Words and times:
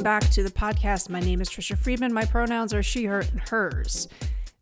Welcome 0.00 0.18
back 0.18 0.32
to 0.32 0.42
the 0.42 0.50
podcast. 0.50 1.10
My 1.10 1.20
name 1.20 1.42
is 1.42 1.50
Trisha 1.50 1.76
Friedman. 1.76 2.10
My 2.14 2.24
pronouns 2.24 2.72
are 2.72 2.82
she, 2.82 3.04
her, 3.04 3.20
and 3.20 3.38
hers. 3.38 4.08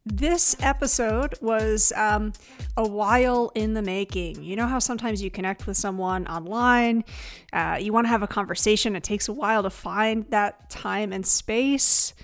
This 0.04 0.56
episode 0.58 1.36
was 1.40 1.92
um, 1.94 2.32
a 2.76 2.82
while 2.82 3.52
in 3.54 3.72
the 3.72 3.80
making. 3.80 4.42
You 4.42 4.56
know 4.56 4.66
how 4.66 4.80
sometimes 4.80 5.22
you 5.22 5.30
connect 5.30 5.68
with 5.68 5.76
someone 5.76 6.26
online, 6.26 7.04
uh, 7.52 7.78
you 7.80 7.92
want 7.92 8.06
to 8.06 8.08
have 8.08 8.24
a 8.24 8.26
conversation, 8.26 8.96
it 8.96 9.04
takes 9.04 9.28
a 9.28 9.32
while 9.32 9.62
to 9.62 9.70
find 9.70 10.28
that 10.30 10.70
time 10.70 11.12
and 11.12 11.24
space. 11.24 12.14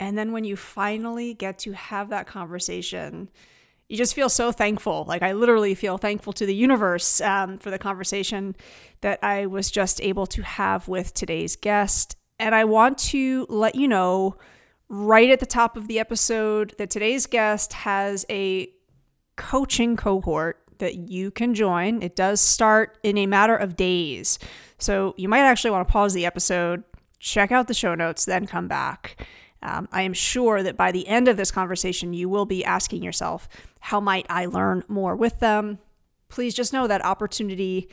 And 0.00 0.16
then 0.16 0.32
when 0.32 0.44
you 0.44 0.56
finally 0.56 1.34
get 1.34 1.58
to 1.58 1.72
have 1.72 2.08
that 2.08 2.26
conversation, 2.26 3.28
you 3.90 3.98
just 3.98 4.14
feel 4.14 4.30
so 4.30 4.50
thankful. 4.50 5.04
Like 5.06 5.20
I 5.20 5.32
literally 5.32 5.74
feel 5.74 5.98
thankful 5.98 6.32
to 6.32 6.46
the 6.46 6.54
universe 6.54 7.20
um, 7.20 7.58
for 7.58 7.70
the 7.70 7.78
conversation 7.78 8.56
that 9.02 9.18
I 9.22 9.44
was 9.44 9.70
just 9.70 10.00
able 10.00 10.26
to 10.28 10.40
have 10.40 10.88
with 10.88 11.12
today's 11.12 11.54
guest. 11.54 12.16
And 12.38 12.54
I 12.54 12.64
want 12.64 12.98
to 12.98 13.46
let 13.48 13.74
you 13.74 13.86
know 13.88 14.36
right 14.88 15.30
at 15.30 15.40
the 15.40 15.46
top 15.46 15.76
of 15.76 15.88
the 15.88 15.98
episode 15.98 16.74
that 16.78 16.90
today's 16.90 17.26
guest 17.26 17.72
has 17.72 18.26
a 18.28 18.68
coaching 19.36 19.96
cohort 19.96 20.58
that 20.78 20.96
you 20.96 21.30
can 21.30 21.54
join. 21.54 22.02
It 22.02 22.16
does 22.16 22.40
start 22.40 22.98
in 23.02 23.16
a 23.16 23.26
matter 23.26 23.56
of 23.56 23.76
days. 23.76 24.38
So 24.78 25.14
you 25.16 25.28
might 25.28 25.40
actually 25.40 25.70
want 25.70 25.86
to 25.86 25.92
pause 25.92 26.12
the 26.12 26.26
episode, 26.26 26.82
check 27.20 27.52
out 27.52 27.68
the 27.68 27.74
show 27.74 27.94
notes, 27.94 28.24
then 28.24 28.46
come 28.46 28.68
back. 28.68 29.24
Um, 29.62 29.88
I 29.92 30.02
am 30.02 30.12
sure 30.12 30.62
that 30.62 30.76
by 30.76 30.90
the 30.90 31.06
end 31.06 31.28
of 31.28 31.36
this 31.36 31.52
conversation, 31.52 32.12
you 32.12 32.28
will 32.28 32.46
be 32.46 32.64
asking 32.64 33.02
yourself, 33.02 33.48
how 33.78 34.00
might 34.00 34.26
I 34.28 34.46
learn 34.46 34.82
more 34.88 35.14
with 35.14 35.38
them? 35.38 35.78
Please 36.28 36.52
just 36.52 36.72
know 36.72 36.88
that 36.88 37.04
opportunity 37.04 37.88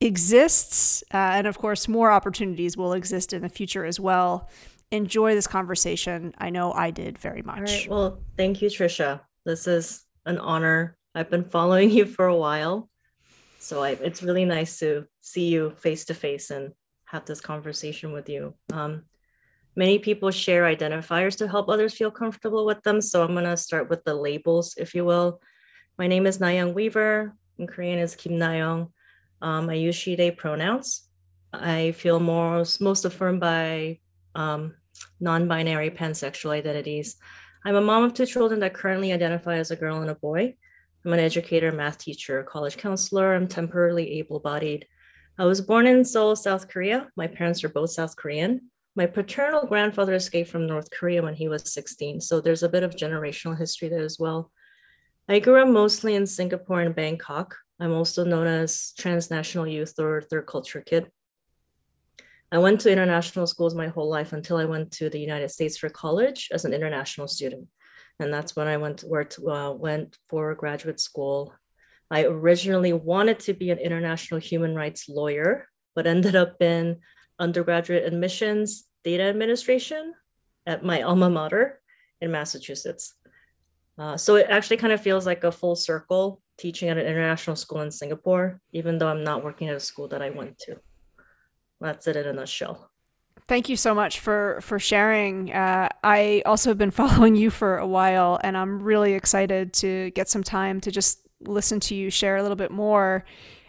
exists. 0.00 1.02
Uh, 1.12 1.16
and 1.16 1.46
of 1.46 1.58
course, 1.58 1.88
more 1.88 2.10
opportunities 2.10 2.76
will 2.76 2.92
exist 2.92 3.32
in 3.32 3.42
the 3.42 3.48
future 3.48 3.84
as 3.84 3.98
well. 3.98 4.48
Enjoy 4.90 5.34
this 5.34 5.46
conversation. 5.46 6.34
I 6.38 6.50
know 6.50 6.72
I 6.72 6.90
did 6.90 7.18
very 7.18 7.42
much. 7.42 7.60
Right. 7.60 7.90
Well, 7.90 8.22
thank 8.36 8.62
you, 8.62 8.68
Trisha. 8.68 9.20
This 9.44 9.66
is 9.66 10.04
an 10.24 10.38
honor. 10.38 10.96
I've 11.14 11.30
been 11.30 11.44
following 11.44 11.90
you 11.98 12.06
for 12.06 12.26
a 12.26 12.36
while. 12.36 12.88
So 13.58 13.82
I, 13.82 13.90
it's 13.90 14.22
really 14.22 14.44
nice 14.44 14.78
to 14.78 15.06
see 15.20 15.48
you 15.48 15.70
face 15.70 16.06
to 16.06 16.14
face 16.14 16.50
and 16.50 16.72
have 17.06 17.24
this 17.26 17.40
conversation 17.40 18.12
with 18.12 18.28
you. 18.28 18.54
Um, 18.72 19.02
many 19.74 19.98
people 19.98 20.30
share 20.30 20.64
identifiers 20.64 21.36
to 21.38 21.48
help 21.48 21.68
others 21.68 21.94
feel 21.94 22.10
comfortable 22.10 22.64
with 22.64 22.82
them. 22.82 23.00
So 23.00 23.24
I'm 23.24 23.32
going 23.32 23.44
to 23.44 23.56
start 23.56 23.90
with 23.90 24.04
the 24.04 24.14
labels, 24.14 24.74
if 24.78 24.94
you 24.94 25.04
will. 25.04 25.40
My 25.98 26.06
name 26.06 26.26
is 26.26 26.38
Nayang 26.38 26.72
Weaver. 26.72 27.34
In 27.58 27.66
Korean 27.66 27.98
is 27.98 28.14
Kim 28.14 28.32
Nayong. 28.32 28.90
Um, 29.40 29.70
I 29.70 29.74
use 29.74 29.94
she, 29.94 30.16
they 30.16 30.30
pronouns. 30.30 31.08
I 31.52 31.92
feel 31.92 32.20
most, 32.20 32.80
most 32.80 33.04
affirmed 33.04 33.40
by 33.40 33.98
um, 34.34 34.74
non 35.20 35.48
binary 35.48 35.90
pansexual 35.90 36.50
identities. 36.50 37.16
I'm 37.64 37.76
a 37.76 37.80
mom 37.80 38.04
of 38.04 38.14
two 38.14 38.26
children 38.26 38.60
that 38.60 38.74
currently 38.74 39.12
identify 39.12 39.56
as 39.56 39.70
a 39.70 39.76
girl 39.76 40.00
and 40.00 40.10
a 40.10 40.14
boy. 40.14 40.54
I'm 41.04 41.12
an 41.12 41.20
educator, 41.20 41.72
math 41.72 41.98
teacher, 41.98 42.42
college 42.42 42.76
counselor. 42.76 43.34
I'm 43.34 43.48
temporarily 43.48 44.18
able 44.18 44.40
bodied. 44.40 44.86
I 45.38 45.44
was 45.44 45.60
born 45.60 45.86
in 45.86 46.04
Seoul, 46.04 46.34
South 46.34 46.68
Korea. 46.68 47.08
My 47.16 47.28
parents 47.28 47.62
are 47.62 47.68
both 47.68 47.90
South 47.90 48.16
Korean. 48.16 48.70
My 48.96 49.06
paternal 49.06 49.64
grandfather 49.66 50.14
escaped 50.14 50.50
from 50.50 50.66
North 50.66 50.90
Korea 50.90 51.22
when 51.22 51.34
he 51.34 51.48
was 51.48 51.72
16. 51.72 52.20
So 52.20 52.40
there's 52.40 52.64
a 52.64 52.68
bit 52.68 52.82
of 52.82 52.96
generational 52.96 53.56
history 53.56 53.88
there 53.88 54.02
as 54.02 54.18
well. 54.18 54.50
I 55.28 55.38
grew 55.38 55.62
up 55.62 55.68
mostly 55.68 56.16
in 56.16 56.26
Singapore 56.26 56.80
and 56.80 56.94
Bangkok. 56.94 57.54
I'm 57.80 57.92
also 57.92 58.24
known 58.24 58.46
as 58.46 58.92
transnational 58.98 59.66
youth 59.66 59.94
or 59.98 60.20
third 60.20 60.46
culture 60.46 60.80
kid. 60.80 61.10
I 62.50 62.58
went 62.58 62.80
to 62.80 62.92
international 62.92 63.46
schools 63.46 63.74
my 63.74 63.88
whole 63.88 64.08
life 64.08 64.32
until 64.32 64.56
I 64.56 64.64
went 64.64 64.90
to 64.92 65.10
the 65.10 65.20
United 65.20 65.50
States 65.50 65.76
for 65.76 65.88
college 65.88 66.48
as 66.50 66.64
an 66.64 66.72
international 66.72 67.28
student. 67.28 67.68
And 68.18 68.32
that's 68.32 68.56
when 68.56 68.66
I 68.66 68.78
went 68.78 69.04
worked 69.04 69.38
uh, 69.38 69.72
went 69.76 70.18
for 70.28 70.54
graduate 70.54 70.98
school. 70.98 71.54
I 72.10 72.24
originally 72.24 72.94
wanted 72.94 73.38
to 73.40 73.52
be 73.52 73.70
an 73.70 73.78
international 73.78 74.40
human 74.40 74.74
rights 74.74 75.08
lawyer, 75.08 75.68
but 75.94 76.06
ended 76.06 76.34
up 76.34 76.60
in 76.60 77.00
undergraduate 77.38 78.04
admissions 78.04 78.84
data 79.04 79.24
administration 79.24 80.14
at 80.66 80.84
my 80.84 81.02
alma 81.02 81.30
mater 81.30 81.80
in 82.20 82.32
Massachusetts. 82.32 83.14
Uh, 83.98 84.16
so 84.16 84.36
it 84.36 84.46
actually 84.48 84.78
kind 84.78 84.92
of 84.92 85.00
feels 85.00 85.26
like 85.26 85.44
a 85.44 85.52
full 85.52 85.76
circle 85.76 86.40
teaching 86.58 86.88
at 86.88 86.98
an 86.98 87.06
international 87.06 87.56
school 87.56 87.80
in 87.80 87.90
Singapore, 87.90 88.60
even 88.72 88.98
though 88.98 89.08
I'm 89.08 89.24
not 89.24 89.44
working 89.44 89.68
at 89.68 89.76
a 89.76 89.80
school 89.80 90.08
that 90.08 90.20
I 90.20 90.30
went 90.30 90.58
to. 90.60 90.76
That's 91.80 92.06
it 92.06 92.16
in 92.16 92.26
a 92.26 92.32
nutshell. 92.32 92.90
Thank 93.46 93.68
you 93.68 93.76
so 93.76 93.94
much 93.94 94.20
for 94.20 94.58
for 94.60 94.78
sharing. 94.78 95.52
Uh, 95.52 95.88
I 96.04 96.42
also 96.44 96.70
have 96.70 96.78
been 96.78 96.90
following 97.02 97.34
you 97.36 97.50
for 97.50 97.78
a 97.78 97.86
while, 97.86 98.38
and 98.42 98.56
I'm 98.56 98.82
really 98.82 99.14
excited 99.14 99.72
to 99.74 100.10
get 100.10 100.28
some 100.28 100.42
time 100.42 100.80
to 100.82 100.90
just 100.90 101.26
listen 101.40 101.80
to 101.80 101.94
you 101.94 102.10
share 102.10 102.36
a 102.36 102.42
little 102.42 102.56
bit 102.56 102.70
more. 102.70 103.24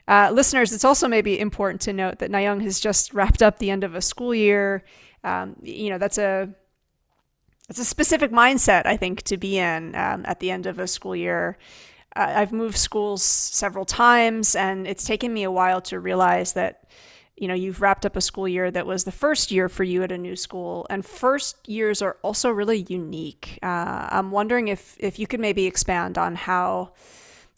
Uh, 0.07 0.31
listeners, 0.33 0.73
it's 0.73 0.83
also 0.83 1.07
maybe 1.07 1.39
important 1.39 1.79
to 1.81 1.93
note 1.93 2.17
that 2.17 2.31
Nayang 2.31 2.63
has 2.63 2.79
just 2.79 3.13
wrapped 3.13 3.43
up 3.43 3.59
the 3.59 3.69
end 3.69 3.83
of 3.83 3.93
a 3.93 4.01
school 4.01 4.33
year. 4.33 4.83
Um, 5.23 5.55
you 5.61 5.91
know, 5.91 5.99
that's 5.99 6.17
a 6.17 6.49
it's 7.69 7.79
a 7.79 7.85
specific 7.85 8.31
mindset 8.31 8.87
I 8.87 8.97
think 8.97 9.21
to 9.23 9.37
be 9.37 9.59
in 9.59 9.95
um, 9.95 10.23
at 10.25 10.39
the 10.39 10.49
end 10.49 10.65
of 10.65 10.79
a 10.79 10.87
school 10.87 11.15
year. 11.15 11.57
I've 12.13 12.51
moved 12.51 12.77
schools 12.77 13.23
several 13.23 13.85
times, 13.85 14.55
and 14.55 14.87
it's 14.87 15.03
taken 15.03 15.33
me 15.33 15.43
a 15.43 15.51
while 15.51 15.81
to 15.81 15.99
realize 15.99 16.53
that 16.53 16.83
you 17.39 17.47
know 17.47 17.53
you've 17.53 17.81
wrapped 17.81 18.05
up 18.05 18.15
a 18.15 18.21
school 18.21 18.47
year 18.47 18.69
that 18.69 18.85
was 18.85 19.05
the 19.05 19.11
first 19.11 19.51
year 19.51 19.69
for 19.69 19.83
you 19.83 20.03
at 20.03 20.11
a 20.11 20.17
new 20.17 20.35
school 20.35 20.85
and 20.89 21.05
first 21.05 21.67
years 21.67 22.01
are 22.01 22.17
also 22.21 22.49
really 22.49 22.85
unique. 22.89 23.57
Uh, 23.63 24.07
i'm 24.11 24.29
wondering 24.31 24.67
if 24.67 24.97
if 24.99 25.17
you 25.17 25.25
could 25.25 25.39
maybe 25.39 25.65
expand 25.65 26.17
on 26.17 26.35
how 26.35 26.91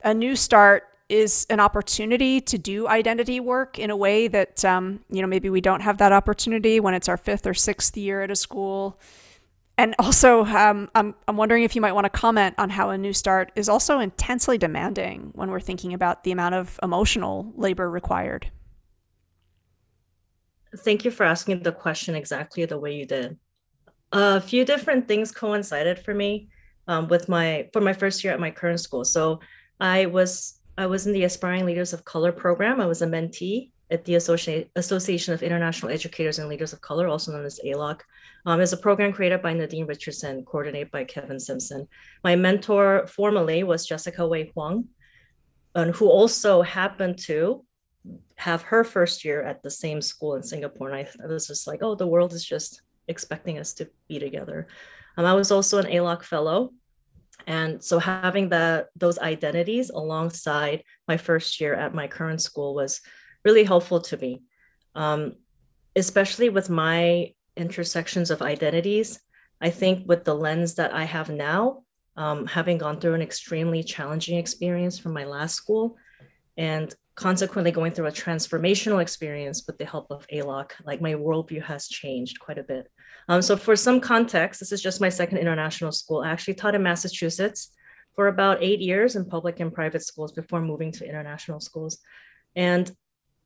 a 0.03 0.13
new 0.13 0.35
start 0.35 0.83
is 1.09 1.45
an 1.49 1.59
opportunity 1.59 2.39
to 2.39 2.57
do 2.57 2.87
identity 2.87 3.39
work 3.39 3.77
in 3.77 3.89
a 3.89 3.97
way 3.97 4.27
that 4.27 4.63
um, 4.63 5.01
you 5.09 5.21
know 5.21 5.27
maybe 5.27 5.49
we 5.49 5.61
don't 5.61 5.81
have 5.81 5.97
that 5.97 6.11
opportunity 6.13 6.79
when 6.79 6.93
it's 6.93 7.09
our 7.09 7.17
fifth 7.17 7.45
or 7.45 7.53
sixth 7.53 7.97
year 7.97 8.21
at 8.21 8.31
a 8.31 8.35
school 8.35 8.99
and 9.81 9.95
also, 9.97 10.45
um, 10.45 10.91
I'm, 10.93 11.15
I'm 11.27 11.37
wondering 11.37 11.63
if 11.63 11.75
you 11.75 11.81
might 11.81 11.93
want 11.93 12.05
to 12.05 12.09
comment 12.11 12.53
on 12.59 12.69
how 12.69 12.91
a 12.91 12.97
new 12.99 13.13
start 13.13 13.51
is 13.55 13.67
also 13.67 13.97
intensely 13.97 14.59
demanding 14.59 15.31
when 15.33 15.49
we're 15.49 15.59
thinking 15.59 15.91
about 15.95 16.23
the 16.23 16.31
amount 16.31 16.53
of 16.53 16.79
emotional 16.83 17.51
labor 17.55 17.89
required. 17.89 18.51
Thank 20.77 21.03
you 21.03 21.09
for 21.09 21.23
asking 21.23 21.63
the 21.63 21.71
question 21.71 22.13
exactly 22.13 22.63
the 22.65 22.77
way 22.77 22.93
you 22.93 23.07
did. 23.07 23.39
A 24.11 24.39
few 24.39 24.65
different 24.65 25.07
things 25.07 25.31
coincided 25.31 25.97
for 25.97 26.13
me 26.13 26.49
um, 26.87 27.07
with 27.07 27.27
my 27.27 27.67
for 27.73 27.81
my 27.81 27.93
first 27.93 28.23
year 28.23 28.33
at 28.33 28.39
my 28.39 28.51
current 28.51 28.79
school. 28.79 29.03
So 29.03 29.39
I 29.79 30.05
was 30.05 30.59
I 30.77 30.85
was 30.85 31.07
in 31.07 31.13
the 31.13 31.23
Aspiring 31.23 31.65
Leaders 31.65 31.91
of 31.91 32.05
Color 32.05 32.31
program. 32.31 32.79
I 32.79 32.85
was 32.85 33.01
a 33.01 33.07
mentee 33.07 33.71
at 33.89 34.05
the 34.05 34.15
Association 34.15 35.33
of 35.33 35.41
International 35.41 35.91
Educators 35.91 36.37
and 36.37 36.49
Leaders 36.49 36.71
of 36.71 36.81
Color, 36.81 37.07
also 37.07 37.31
known 37.31 37.45
as 37.45 37.59
AILOC. 37.65 38.01
Um, 38.45 38.59
it's 38.61 38.73
a 38.73 38.77
program 38.77 39.13
created 39.13 39.41
by 39.41 39.53
Nadine 39.53 39.85
Richardson, 39.85 40.43
coordinated 40.45 40.91
by 40.91 41.03
Kevin 41.03 41.39
Simpson. 41.39 41.87
My 42.23 42.35
mentor 42.35 43.07
formerly 43.07 43.63
was 43.63 43.85
Jessica 43.85 44.27
Wei 44.27 44.51
Huang, 44.53 44.87
who 45.75 46.09
also 46.09 46.61
happened 46.61 47.17
to 47.19 47.63
have 48.35 48.63
her 48.63 48.83
first 48.83 49.23
year 49.23 49.43
at 49.43 49.61
the 49.61 49.69
same 49.69 50.01
school 50.01 50.35
in 50.35 50.43
Singapore. 50.43 50.89
And 50.89 50.95
I, 50.97 51.07
I 51.23 51.27
was 51.27 51.47
just 51.47 51.67
like, 51.67 51.83
oh, 51.83 51.95
the 51.95 52.07
world 52.07 52.33
is 52.33 52.43
just 52.43 52.81
expecting 53.07 53.59
us 53.59 53.73
to 53.75 53.89
be 54.07 54.19
together. 54.19 54.67
Um, 55.17 55.25
I 55.25 55.33
was 55.33 55.51
also 55.51 55.77
an 55.77 55.85
AILOC 55.85 56.23
fellow. 56.23 56.71
And 57.47 57.83
so 57.83 57.99
having 57.99 58.49
that 58.49 58.87
those 58.95 59.17
identities 59.19 59.89
alongside 59.89 60.83
my 61.07 61.17
first 61.17 61.59
year 61.59 61.73
at 61.73 61.93
my 61.93 62.07
current 62.07 62.41
school 62.41 62.75
was 62.75 63.01
really 63.43 63.63
helpful 63.63 64.01
to 64.01 64.17
me, 64.17 64.43
um, 64.95 65.33
especially 65.95 66.49
with 66.49 66.69
my 66.69 67.33
intersections 67.55 68.31
of 68.31 68.41
identities. 68.41 69.19
I 69.59 69.69
think 69.69 70.07
with 70.07 70.23
the 70.23 70.33
lens 70.35 70.75
that 70.75 70.93
I 70.93 71.03
have 71.03 71.29
now, 71.29 71.83
um, 72.17 72.45
having 72.47 72.77
gone 72.77 72.99
through 72.99 73.13
an 73.13 73.21
extremely 73.21 73.83
challenging 73.83 74.37
experience 74.37 74.97
from 74.97 75.13
my 75.13 75.25
last 75.25 75.55
school, 75.55 75.97
and 76.57 76.93
consequently 77.15 77.71
going 77.71 77.91
through 77.91 78.07
a 78.07 78.11
transformational 78.11 79.01
experience 79.01 79.65
with 79.67 79.77
the 79.77 79.85
help 79.85 80.07
of 80.09 80.25
ALOC, 80.33 80.71
like 80.85 81.01
my 81.01 81.13
worldview 81.13 81.61
has 81.61 81.87
changed 81.87 82.39
quite 82.39 82.57
a 82.57 82.63
bit. 82.63 82.89
Um, 83.27 83.41
so 83.41 83.55
for 83.55 83.75
some 83.75 83.99
context, 83.99 84.59
this 84.59 84.71
is 84.71 84.81
just 84.81 85.01
my 85.01 85.09
second 85.09 85.37
international 85.37 85.91
school. 85.91 86.21
I 86.21 86.31
actually 86.31 86.55
taught 86.55 86.75
in 86.75 86.83
Massachusetts 86.83 87.71
for 88.15 88.27
about 88.27 88.61
eight 88.61 88.79
years 88.79 89.15
in 89.15 89.25
public 89.25 89.59
and 89.59 89.73
private 89.73 90.03
schools 90.03 90.31
before 90.31 90.61
moving 90.61 90.91
to 90.93 91.07
international 91.07 91.59
schools. 91.59 91.99
And 92.55 92.91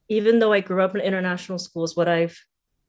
even 0.08 0.40
though 0.40 0.54
I 0.54 0.62
grew 0.62 0.82
up 0.82 0.96
in 0.96 1.02
international 1.02 1.60
schools, 1.60 1.96
what 1.96 2.08
I've 2.08 2.40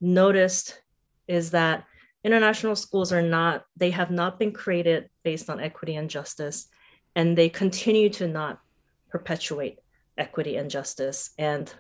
noticed 0.01 0.81
is 1.29 1.51
that 1.51 1.85
international 2.25 2.77
schools 2.77 3.13
are 3.13 3.23
not, 3.23 3.65
they 3.77 3.91
have 3.91 4.11
not 4.11 4.39
been 4.39 4.53
created 4.53 5.09
based 5.23 5.49
on 5.49 5.61
equity 5.61 5.97
and 5.97 6.11
justice, 6.11 6.69
and 7.15 7.37
they 7.37 7.49
continue 7.49 8.09
to 8.11 8.27
not 8.27 8.61
perpetuate 9.11 9.79
equity 10.19 10.57
and 10.57 10.71
justice. 10.71 11.31
And 11.39 11.73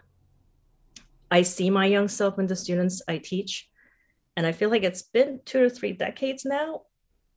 I 1.31 1.43
see 1.43 1.71
my 1.71 1.87
young 1.87 2.09
self 2.09 2.39
in 2.39 2.47
the 2.47 2.57
students 2.57 3.03
I 3.09 3.19
teach. 3.19 3.69
and 4.37 4.47
I 4.47 4.53
feel 4.53 4.71
like 4.71 4.83
it's 4.83 5.03
been 5.03 5.41
two 5.45 5.65
or 5.65 5.71
three 5.71 5.93
decades 5.93 6.45
now, 6.45 6.83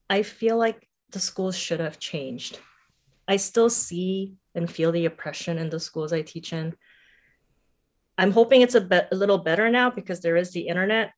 I 0.08 0.22
feel 0.22 0.58
like 0.58 0.86
the 1.10 1.18
schools 1.18 1.56
should 1.56 1.80
have 1.80 1.98
changed. 1.98 2.58
I 3.26 3.36
still 3.36 3.70
see 3.70 4.34
and 4.54 4.70
feel 4.70 4.92
the 4.92 5.06
oppression 5.06 5.58
in 5.58 5.70
the 5.70 5.80
schools 5.80 6.12
I 6.12 6.22
teach 6.22 6.52
in. 6.52 6.74
I'm 8.18 8.32
hoping 8.32 8.60
it's 8.60 8.74
a, 8.74 8.80
be- 8.80 9.00
a 9.10 9.14
little 9.14 9.38
better 9.38 9.70
now 9.70 9.90
because 9.90 10.20
there 10.20 10.36
is 10.36 10.52
the 10.52 10.68
internet. 10.68 11.12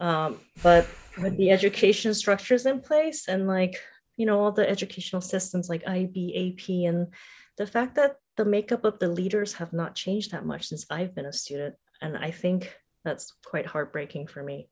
Um, 0.00 0.38
but 0.62 0.88
with 1.20 1.36
the 1.36 1.50
education 1.50 2.14
structures 2.14 2.66
in 2.66 2.80
place 2.80 3.28
and 3.28 3.46
like, 3.46 3.80
you 4.16 4.26
know, 4.26 4.40
all 4.40 4.52
the 4.52 4.68
educational 4.68 5.22
systems 5.22 5.68
like 5.68 5.86
IB, 5.86 6.56
AP, 6.58 6.68
and 6.88 7.08
the 7.56 7.66
fact 7.66 7.94
that 7.96 8.16
the 8.36 8.44
makeup 8.44 8.84
of 8.84 8.98
the 8.98 9.08
leaders 9.08 9.54
have 9.54 9.72
not 9.72 9.94
changed 9.94 10.32
that 10.32 10.44
much 10.44 10.68
since 10.68 10.86
I've 10.90 11.14
been 11.14 11.26
a 11.26 11.32
student. 11.32 11.76
And 12.00 12.16
I 12.16 12.30
think 12.30 12.76
that's 13.04 13.32
quite 13.44 13.66
heartbreaking 13.66 14.26
for 14.26 14.42
me. 14.42 14.68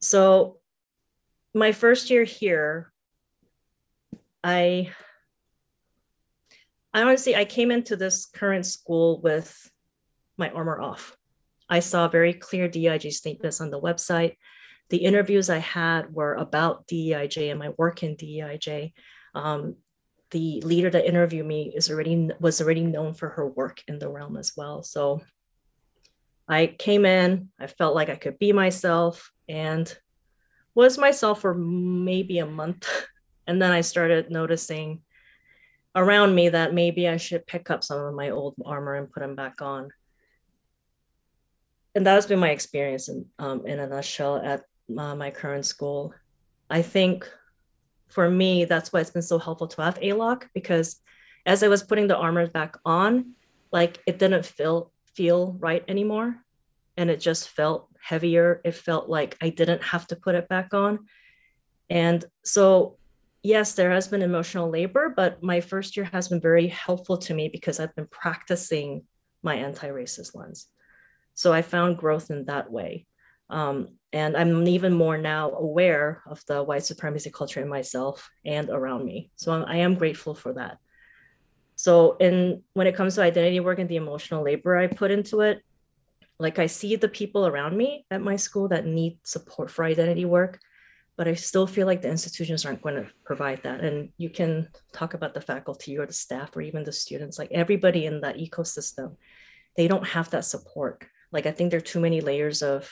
So, 0.00 0.58
my 1.54 1.72
first 1.72 2.10
year 2.10 2.24
here, 2.24 2.92
I 4.44 4.90
I 6.92 7.02
honestly 7.02 7.36
I 7.36 7.44
came 7.44 7.70
into 7.70 7.96
this 7.96 8.26
current 8.26 8.66
school 8.66 9.20
with 9.20 9.70
my 10.36 10.50
armor 10.50 10.80
off. 10.80 11.16
I 11.68 11.80
saw 11.80 12.08
very 12.08 12.32
clear 12.32 12.68
DEIJ 12.68 13.12
statements 13.12 13.60
on 13.60 13.70
the 13.70 13.80
website. 13.80 14.36
The 14.88 14.98
interviews 14.98 15.50
I 15.50 15.58
had 15.58 16.12
were 16.14 16.34
about 16.34 16.86
DEIJ 16.86 17.50
and 17.50 17.58
my 17.58 17.70
work 17.76 18.02
in 18.02 18.16
DEIJ. 18.16 18.92
Um, 19.34 19.76
the 20.30 20.60
leader 20.62 20.90
that 20.90 21.06
interviewed 21.06 21.46
me 21.46 21.72
is 21.74 21.90
already 21.90 22.30
was 22.40 22.60
already 22.60 22.82
known 22.82 23.14
for 23.14 23.28
her 23.30 23.46
work 23.46 23.82
in 23.88 23.98
the 23.98 24.08
realm 24.08 24.36
as 24.36 24.52
well. 24.56 24.82
So 24.82 25.22
I 26.48 26.66
came 26.66 27.04
in, 27.04 27.50
I 27.58 27.66
felt 27.66 27.94
like 27.94 28.08
I 28.08 28.16
could 28.16 28.38
be 28.38 28.52
myself 28.52 29.30
and 29.48 29.92
was 30.74 30.98
myself 30.98 31.40
for 31.40 31.54
maybe 31.54 32.38
a 32.38 32.46
month. 32.46 32.88
And 33.48 33.62
then 33.62 33.70
I 33.70 33.82
started 33.82 34.28
noticing 34.28 35.02
around 35.94 36.34
me 36.34 36.48
that 36.48 36.74
maybe 36.74 37.06
I 37.06 37.16
should 37.16 37.46
pick 37.46 37.70
up 37.70 37.84
some 37.84 38.00
of 38.00 38.12
my 38.12 38.30
old 38.30 38.56
armor 38.64 38.96
and 38.96 39.08
put 39.08 39.20
them 39.20 39.36
back 39.36 39.62
on. 39.62 39.90
And 41.96 42.06
that's 42.06 42.26
been 42.26 42.38
my 42.38 42.50
experience 42.50 43.08
in, 43.08 43.24
um, 43.38 43.66
in 43.66 43.80
a 43.80 43.86
nutshell 43.86 44.36
at 44.36 44.64
uh, 44.98 45.16
my 45.16 45.30
current 45.30 45.64
school. 45.64 46.12
I 46.68 46.82
think 46.82 47.26
for 48.08 48.28
me, 48.30 48.66
that's 48.66 48.92
why 48.92 49.00
it's 49.00 49.10
been 49.10 49.22
so 49.22 49.38
helpful 49.38 49.66
to 49.68 49.82
have 49.82 49.98
ALOC 50.00 50.42
because 50.52 51.00
as 51.46 51.62
I 51.62 51.68
was 51.68 51.82
putting 51.82 52.06
the 52.06 52.16
armor 52.16 52.48
back 52.48 52.76
on, 52.84 53.32
like 53.72 53.98
it 54.06 54.18
didn't 54.18 54.44
feel 54.44 54.92
feel 55.14 55.56
right 55.58 55.84
anymore. 55.88 56.36
And 56.98 57.08
it 57.08 57.18
just 57.18 57.48
felt 57.48 57.88
heavier. 57.98 58.60
It 58.62 58.74
felt 58.74 59.08
like 59.08 59.38
I 59.40 59.48
didn't 59.48 59.82
have 59.82 60.06
to 60.08 60.16
put 60.16 60.34
it 60.34 60.50
back 60.50 60.74
on. 60.74 61.06
And 61.88 62.22
so 62.44 62.98
yes, 63.42 63.72
there 63.72 63.90
has 63.90 64.06
been 64.06 64.20
emotional 64.20 64.68
labor, 64.68 65.14
but 65.16 65.42
my 65.42 65.62
first 65.62 65.96
year 65.96 66.04
has 66.12 66.28
been 66.28 66.42
very 66.42 66.68
helpful 66.68 67.16
to 67.16 67.32
me 67.32 67.48
because 67.48 67.80
I've 67.80 67.96
been 67.96 68.08
practicing 68.08 69.04
my 69.42 69.54
anti-racist 69.54 70.34
lens. 70.34 70.66
So 71.36 71.52
I 71.52 71.62
found 71.62 71.98
growth 71.98 72.30
in 72.30 72.46
that 72.46 72.72
way. 72.72 73.06
Um, 73.48 73.90
and 74.12 74.36
I'm 74.36 74.66
even 74.66 74.94
more 74.94 75.18
now 75.18 75.50
aware 75.50 76.22
of 76.26 76.42
the 76.46 76.62
white 76.62 76.84
supremacy 76.84 77.30
culture 77.30 77.60
in 77.60 77.68
myself 77.68 78.28
and 78.44 78.70
around 78.70 79.04
me. 79.04 79.30
So 79.36 79.52
I'm, 79.52 79.64
I 79.66 79.76
am 79.76 79.94
grateful 79.94 80.34
for 80.34 80.54
that. 80.54 80.78
So 81.76 82.16
in 82.16 82.62
when 82.72 82.86
it 82.86 82.96
comes 82.96 83.14
to 83.14 83.22
identity 83.22 83.60
work 83.60 83.78
and 83.78 83.88
the 83.88 83.96
emotional 83.96 84.42
labor 84.42 84.76
I 84.76 84.86
put 84.86 85.10
into 85.10 85.42
it, 85.42 85.60
like 86.38 86.58
I 86.58 86.66
see 86.66 86.96
the 86.96 87.08
people 87.08 87.46
around 87.46 87.76
me 87.76 88.06
at 88.10 88.22
my 88.22 88.36
school 88.36 88.68
that 88.68 88.86
need 88.86 89.18
support 89.22 89.70
for 89.70 89.84
identity 89.84 90.24
work, 90.24 90.58
but 91.16 91.28
I 91.28 91.34
still 91.34 91.66
feel 91.66 91.86
like 91.86 92.00
the 92.00 92.10
institutions 92.10 92.64
aren't 92.64 92.82
going 92.82 92.96
to 92.96 93.10
provide 93.24 93.62
that. 93.64 93.80
And 93.80 94.08
you 94.16 94.30
can 94.30 94.68
talk 94.92 95.12
about 95.12 95.34
the 95.34 95.40
faculty 95.42 95.98
or 95.98 96.06
the 96.06 96.12
staff 96.14 96.56
or 96.56 96.62
even 96.62 96.84
the 96.84 96.92
students, 96.92 97.38
like 97.38 97.52
everybody 97.52 98.06
in 98.06 98.22
that 98.22 98.38
ecosystem, 98.38 99.16
they 99.76 99.88
don't 99.88 100.06
have 100.06 100.30
that 100.30 100.46
support. 100.46 101.04
Like 101.32 101.46
I 101.46 101.52
think 101.52 101.70
there 101.70 101.78
are 101.78 101.92
too 101.92 102.00
many 102.00 102.20
layers 102.20 102.62
of 102.62 102.90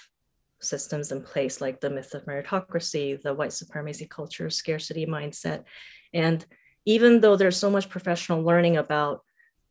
systems 0.60 1.12
in 1.12 1.22
place, 1.22 1.60
like 1.60 1.80
the 1.80 1.90
myth 1.90 2.14
of 2.14 2.24
meritocracy, 2.24 3.20
the 3.22 3.34
white 3.34 3.52
supremacy 3.52 4.06
culture, 4.06 4.50
scarcity 4.50 5.06
mindset. 5.06 5.64
And 6.12 6.44
even 6.84 7.20
though 7.20 7.36
there's 7.36 7.56
so 7.56 7.70
much 7.70 7.88
professional 7.88 8.42
learning 8.42 8.76
about, 8.76 9.22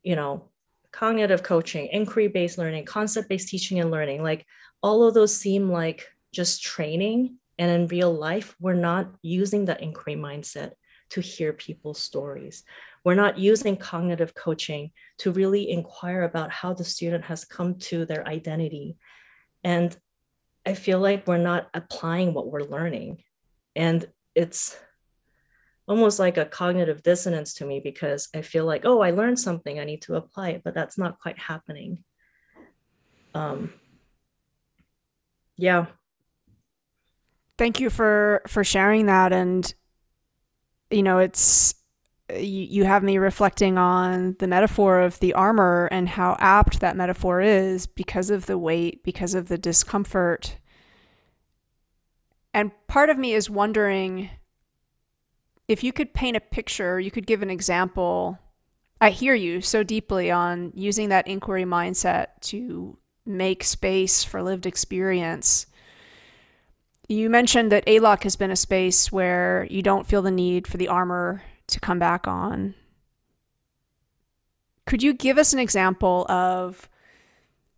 you 0.04 0.16
know, 0.16 0.50
cognitive 0.92 1.44
coaching, 1.44 1.88
inquiry 1.92 2.28
based 2.28 2.58
learning, 2.58 2.86
concept 2.86 3.30
based 3.30 3.50
teaching 3.50 3.80
and 3.80 3.92
learning, 3.92 4.24
like 4.24 4.46
all 4.82 5.04
of 5.04 5.14
those 5.14 5.36
seem 5.36 5.70
like 5.70 6.08
just 6.32 6.62
training. 6.64 7.38
And 7.60 7.70
in 7.70 7.88
real 7.88 8.12
life, 8.12 8.56
we're 8.60 8.74
not 8.74 9.12
using 9.22 9.66
the 9.66 9.82
inquiry 9.82 10.16
mindset 10.16 10.72
to 11.10 11.22
hear 11.22 11.54
people's 11.54 12.00
stories. 12.00 12.64
We're 13.04 13.16
not 13.16 13.38
using 13.38 13.76
cognitive 13.76 14.34
coaching 14.34 14.92
to 15.20 15.32
really 15.32 15.70
inquire 15.70 16.24
about 16.24 16.52
how 16.52 16.74
the 16.74 16.84
student 16.84 17.26
has 17.26 17.46
come 17.46 17.76
to 17.80 18.06
their 18.06 18.28
identity. 18.28 18.98
And 19.64 19.96
I 20.66 20.74
feel 20.74 21.00
like 21.00 21.28
we're 21.28 21.38
not 21.38 21.70
applying 21.74 22.34
what 22.34 22.52
we're 22.52 22.62
learning. 22.62 23.24
And 23.76 24.08
it's 24.36 24.78
almost 25.88 26.20
like 26.20 26.38
a 26.38 26.46
cognitive 26.46 27.04
dissonance 27.04 27.56
to 27.56 27.66
me 27.66 27.82
because 27.82 28.30
I 28.34 28.42
feel 28.42 28.66
like, 28.66 28.86
oh, 28.86 29.02
I 29.02 29.12
learned 29.12 29.40
something, 29.40 29.80
I 29.80 29.84
need 29.84 30.02
to 30.04 30.16
apply 30.16 30.52
it, 30.52 30.62
but 30.64 30.74
that's 30.74 30.98
not 30.98 31.20
quite 31.20 31.38
happening. 31.38 32.04
Um, 33.36 33.74
yeah. 35.58 35.88
Thank 37.58 37.80
you 37.80 37.90
for 37.90 38.42
for 38.48 38.64
sharing 38.64 39.06
that, 39.06 39.32
and 39.32 39.72
you 40.90 41.04
know, 41.04 41.20
it's 41.20 41.76
you, 42.38 42.64
you 42.64 42.84
have 42.86 43.04
me 43.04 43.18
reflecting 43.18 43.78
on 43.78 44.36
the 44.40 44.48
metaphor 44.48 45.02
of 45.02 45.20
the 45.20 45.34
armor 45.34 45.88
and 45.92 46.10
how 46.10 46.36
apt 46.40 46.80
that 46.80 46.98
metaphor 46.98 47.42
is 47.42 47.88
because 47.88 48.30
of 48.30 48.46
the 48.46 48.58
weight, 48.58 49.04
because 49.04 49.34
of 49.34 49.48
the 49.48 49.58
discomfort. 49.58 50.58
And 52.54 52.72
part 52.88 53.10
of 53.10 53.18
me 53.18 53.34
is 53.34 53.50
wondering 53.50 54.30
if 55.68 55.84
you 55.84 55.94
could 55.94 56.14
paint 56.14 56.38
a 56.38 56.42
picture, 56.42 57.00
you 57.00 57.12
could 57.12 57.26
give 57.26 57.42
an 57.42 57.50
example. 57.50 58.38
I 59.02 59.10
hear 59.10 59.34
you 59.34 59.62
so 59.62 59.84
deeply 59.84 60.30
on 60.30 60.72
using 60.76 61.10
that 61.10 61.28
inquiry 61.28 61.66
mindset 61.66 62.28
to 62.42 62.98
make 63.26 63.64
space 63.64 64.24
for 64.24 64.44
lived 64.44 64.66
experience. 64.66 65.66
You 67.08 67.30
mentioned 67.30 67.72
that 67.72 67.86
ALOC 67.86 68.24
has 68.24 68.36
been 68.36 68.52
a 68.52 68.56
space 68.56 69.12
where 69.12 69.68
you 69.70 69.82
don't 69.82 70.08
feel 70.08 70.22
the 70.22 70.32
need 70.32 70.68
for 70.68 70.78
the 70.78 70.88
armor 70.88 71.44
to 71.74 71.80
come 71.80 72.00
back 72.00 72.28
on. 72.28 72.76
Could 74.86 75.04
you 75.04 75.14
give 75.14 75.38
us 75.38 75.54
an 75.54 75.60
example 75.60 76.26
of 76.30 76.90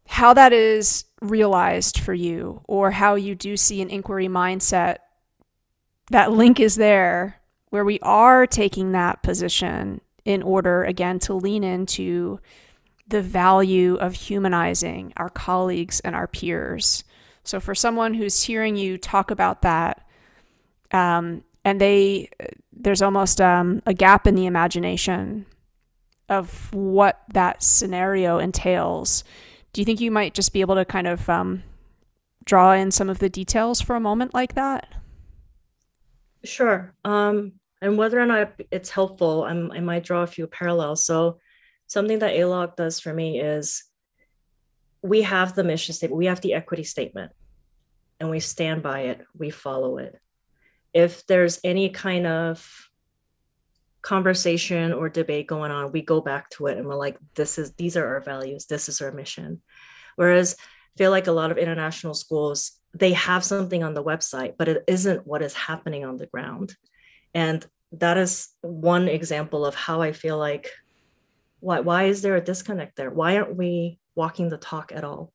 how 0.08 0.34
that 0.34 0.54
is 0.54 1.06
realized 1.22 2.00
for 2.00 2.14
you, 2.14 2.62
or 2.68 2.92
how 2.92 3.16
you 3.16 3.36
do 3.36 3.58
see 3.58 3.82
an 3.82 3.90
inquiry 3.90 4.28
mindset? 4.28 4.98
That 6.12 6.32
link 6.32 6.60
is 6.60 6.76
there 6.76 7.42
where 7.70 7.86
we 7.86 8.00
are 8.02 8.46
taking 8.46 8.92
that 8.92 9.24
position 9.24 10.02
in 10.24 10.44
order, 10.44 10.84
again, 10.84 11.20
to 11.20 11.34
lean 11.34 11.64
into 11.64 12.40
the 13.08 13.22
value 13.22 13.96
of 13.96 14.14
humanizing 14.14 15.14
our 15.18 15.30
colleagues 15.30 16.00
and 16.02 16.16
our 16.16 16.28
peers. 16.28 17.04
So, 17.44 17.60
for 17.60 17.76
someone 17.76 18.16
who's 18.16 18.44
hearing 18.44 18.76
you 18.76 18.98
talk 18.98 19.30
about 19.30 19.62
that, 19.62 20.08
um, 20.92 21.44
and 21.66 21.82
they 21.82 22.30
there's 22.72 23.02
almost 23.02 23.42
um, 23.42 23.82
a 23.86 23.94
gap 23.94 24.28
in 24.28 24.36
the 24.36 24.46
imagination 24.46 25.46
of 26.30 26.72
what 26.74 27.22
that 27.34 27.64
scenario 27.64 28.38
entails. 28.38 29.24
Do 29.74 29.82
you 29.82 29.86
think 29.86 30.00
you 30.00 30.12
might 30.12 30.34
just 30.34 30.54
be 30.54 30.62
able 30.62 30.76
to 30.76 30.86
kind 30.86 31.08
of 31.08 31.28
um, 31.30 31.64
draw 32.46 32.74
in 32.74 32.92
some 32.92 33.10
of 33.10 33.20
the 33.20 33.30
details 33.30 33.82
for 33.82 33.96
a 33.96 34.00
moment 34.00 34.34
like 34.34 34.54
that? 34.54 34.88
Sure. 36.44 36.94
Um, 37.04 37.54
and 37.82 37.98
whether 37.98 38.20
or 38.20 38.26
not 38.26 38.54
it's 38.72 38.90
helpful, 38.90 39.44
I'm, 39.44 39.72
i 39.72 39.80
might 39.80 40.04
draw 40.04 40.22
a 40.22 40.28
few 40.28 40.48
parallels. 40.48 41.06
So, 41.06 41.40
something 41.88 42.20
that 42.20 42.36
ALOC 42.36 42.76
does 42.76 43.00
for 43.00 43.14
me 43.14 43.40
is 43.40 43.84
we 45.02 45.22
have 45.24 45.54
the 45.54 45.64
mission 45.64 45.94
statement, 45.94 46.18
we 46.18 46.26
have 46.28 46.42
the 46.42 46.54
equity 46.54 46.84
statement, 46.84 47.32
and 48.20 48.30
we 48.30 48.40
stand 48.40 48.82
by 48.82 49.02
it, 49.02 49.22
we 49.38 49.50
follow 49.50 49.98
it 49.98 50.20
if 50.96 51.28
there's 51.28 51.60
any 51.64 51.90
kind 51.90 52.26
of 52.26 52.66
conversation 54.02 54.94
or 54.94 55.10
debate 55.10 55.46
going 55.46 55.70
on, 55.70 55.92
we 55.92 56.02
go 56.02 56.22
back 56.22 56.50
to 56.52 56.68
it 56.68 56.78
and 56.78 56.88
we're 56.88 56.96
like, 56.96 57.18
this 57.36 57.60
is 57.60 57.74
these 57.74 57.98
are 57.98 58.08
our 58.08 58.22
values, 58.22 58.66
this 58.66 58.88
is 58.88 59.02
our 59.02 59.12
mission. 59.12 59.62
Whereas 60.16 60.56
I 60.58 60.98
feel 60.98 61.12
like 61.12 61.28
a 61.28 61.34
lot 61.34 61.52
of 61.52 61.58
international 61.58 62.14
schools, 62.14 62.80
they 62.94 63.12
have 63.12 63.44
something 63.44 63.84
on 63.84 63.94
the 63.94 64.04
website, 64.04 64.54
but 64.58 64.70
it 64.70 64.86
isn't 64.88 65.28
what 65.28 65.42
is 65.42 65.54
happening 65.54 66.06
on 66.06 66.16
the 66.16 66.28
ground. 66.28 66.74
And 67.34 67.66
that 67.92 68.18
is 68.18 68.48
one 68.62 69.10
example 69.10 69.66
of 69.66 69.76
how 69.76 70.02
I 70.02 70.14
feel 70.14 70.38
like 70.38 70.72
why 71.60 71.82
why 71.82 72.04
is 72.06 72.22
there 72.22 72.38
a 72.38 72.42
disconnect 72.42 72.96
there? 72.96 73.10
Why 73.10 73.38
aren't 73.38 73.58
we 73.58 74.00
walking 74.16 74.48
the 74.48 74.58
talk 74.58 74.94
at 74.96 75.04
all? 75.04 75.34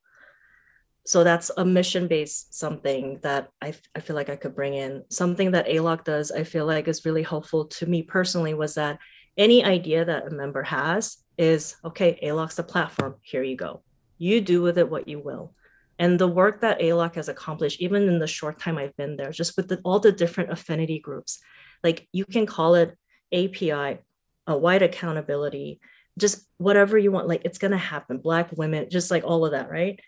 So 1.10 1.24
that's 1.24 1.50
a 1.56 1.64
mission 1.64 2.06
based 2.06 2.54
something 2.54 3.18
that 3.22 3.48
I, 3.60 3.74
I 3.96 4.00
feel 4.00 4.14
like 4.14 4.30
I 4.30 4.36
could 4.36 4.54
bring 4.54 4.74
in. 4.74 5.02
Something 5.08 5.50
that 5.50 5.66
ALOC 5.66 6.04
does, 6.04 6.30
I 6.30 6.44
feel 6.44 6.66
like 6.66 6.86
is 6.86 7.04
really 7.04 7.24
helpful 7.24 7.64
to 7.64 7.86
me 7.86 8.04
personally 8.04 8.54
was 8.54 8.76
that 8.76 9.00
any 9.36 9.64
idea 9.64 10.04
that 10.04 10.28
a 10.28 10.30
member 10.30 10.62
has 10.62 11.16
is 11.36 11.74
okay, 11.84 12.16
ALOC's 12.22 12.54
the 12.54 12.62
platform, 12.62 13.16
here 13.22 13.42
you 13.42 13.56
go. 13.56 13.82
You 14.18 14.40
do 14.40 14.62
with 14.62 14.78
it 14.78 14.88
what 14.88 15.08
you 15.08 15.18
will. 15.18 15.52
And 15.98 16.16
the 16.16 16.28
work 16.28 16.60
that 16.60 16.78
ALOC 16.78 17.16
has 17.16 17.28
accomplished, 17.28 17.80
even 17.80 18.06
in 18.06 18.20
the 18.20 18.28
short 18.28 18.60
time 18.60 18.78
I've 18.78 18.96
been 18.96 19.16
there, 19.16 19.32
just 19.32 19.56
with 19.56 19.66
the, 19.66 19.80
all 19.82 19.98
the 19.98 20.12
different 20.12 20.52
affinity 20.52 21.00
groups, 21.00 21.40
like 21.82 22.06
you 22.12 22.24
can 22.24 22.46
call 22.46 22.76
it 22.76 22.96
API, 23.32 23.98
a 24.46 24.56
white 24.56 24.82
accountability, 24.82 25.80
just 26.16 26.46
whatever 26.58 26.96
you 26.96 27.10
want, 27.10 27.26
like 27.26 27.42
it's 27.44 27.58
going 27.58 27.72
to 27.72 27.78
happen. 27.78 28.18
Black 28.18 28.52
women, 28.52 28.88
just 28.88 29.10
like 29.10 29.24
all 29.24 29.44
of 29.44 29.50
that, 29.50 29.68
right? 29.68 29.98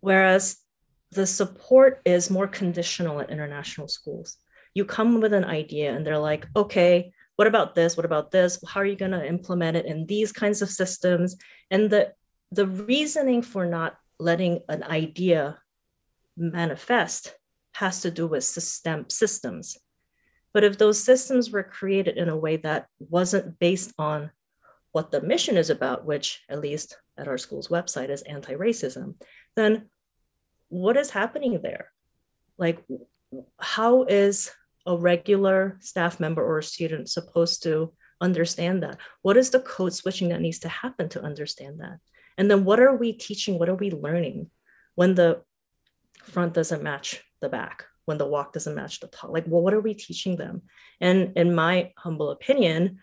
Whereas 0.00 0.56
the 1.12 1.26
support 1.26 2.00
is 2.04 2.30
more 2.30 2.48
conditional 2.48 3.20
at 3.20 3.30
international 3.30 3.88
schools. 3.88 4.36
You 4.74 4.84
come 4.84 5.20
with 5.20 5.32
an 5.32 5.44
idea 5.44 5.94
and 5.94 6.06
they're 6.06 6.18
like, 6.18 6.46
okay, 6.54 7.12
what 7.36 7.48
about 7.48 7.74
this? 7.74 7.96
What 7.96 8.04
about 8.04 8.30
this? 8.30 8.58
How 8.66 8.80
are 8.80 8.86
you 8.86 8.96
going 8.96 9.12
to 9.12 9.26
implement 9.26 9.76
it 9.76 9.86
in 9.86 10.06
these 10.06 10.32
kinds 10.32 10.60
of 10.60 10.70
systems? 10.70 11.36
And 11.70 11.88
the 11.88 12.12
the 12.50 12.66
reasoning 12.66 13.42
for 13.42 13.66
not 13.66 13.96
letting 14.18 14.60
an 14.68 14.82
idea 14.82 15.58
manifest 16.36 17.34
has 17.74 18.00
to 18.00 18.10
do 18.10 18.26
with 18.26 18.42
system 18.44 19.04
systems. 19.08 19.76
But 20.54 20.64
if 20.64 20.78
those 20.78 21.02
systems 21.02 21.50
were 21.50 21.62
created 21.62 22.16
in 22.16 22.28
a 22.28 22.36
way 22.36 22.56
that 22.56 22.86
wasn't 22.98 23.58
based 23.58 23.92
on 23.98 24.30
what 24.92 25.10
the 25.10 25.20
mission 25.20 25.56
is 25.56 25.70
about, 25.70 26.06
which 26.06 26.42
at 26.48 26.60
least 26.60 26.96
at 27.18 27.28
our 27.28 27.38
school's 27.38 27.68
website 27.68 28.08
is 28.08 28.22
anti-racism, 28.22 29.14
then 29.58 29.88
what 30.68 30.96
is 30.96 31.10
happening 31.10 31.60
there? 31.62 31.90
Like, 32.56 32.78
how 33.58 34.04
is 34.04 34.50
a 34.86 34.96
regular 34.96 35.78
staff 35.80 36.20
member 36.20 36.42
or 36.44 36.58
a 36.58 36.62
student 36.62 37.08
supposed 37.08 37.62
to 37.64 37.92
understand 38.20 38.82
that? 38.82 38.98
What 39.22 39.36
is 39.36 39.50
the 39.50 39.60
code 39.60 39.94
switching 39.94 40.30
that 40.30 40.40
needs 40.40 40.60
to 40.60 40.68
happen 40.68 41.08
to 41.10 41.22
understand 41.22 41.80
that? 41.80 41.98
And 42.36 42.50
then 42.50 42.64
what 42.64 42.80
are 42.80 42.96
we 42.96 43.12
teaching? 43.12 43.58
What 43.58 43.68
are 43.68 43.74
we 43.74 43.90
learning 43.90 44.50
when 44.94 45.14
the 45.14 45.42
front 46.22 46.54
doesn't 46.54 46.82
match 46.82 47.22
the 47.40 47.48
back? 47.48 47.84
When 48.04 48.16
the 48.16 48.26
walk 48.26 48.54
doesn't 48.54 48.74
match 48.74 49.00
the 49.00 49.08
talk? 49.08 49.30
Like, 49.30 49.44
well, 49.46 49.62
what 49.62 49.74
are 49.74 49.80
we 49.80 49.92
teaching 49.92 50.36
them? 50.36 50.62
And 51.00 51.36
in 51.36 51.54
my 51.54 51.92
humble 51.98 52.30
opinion, 52.30 53.00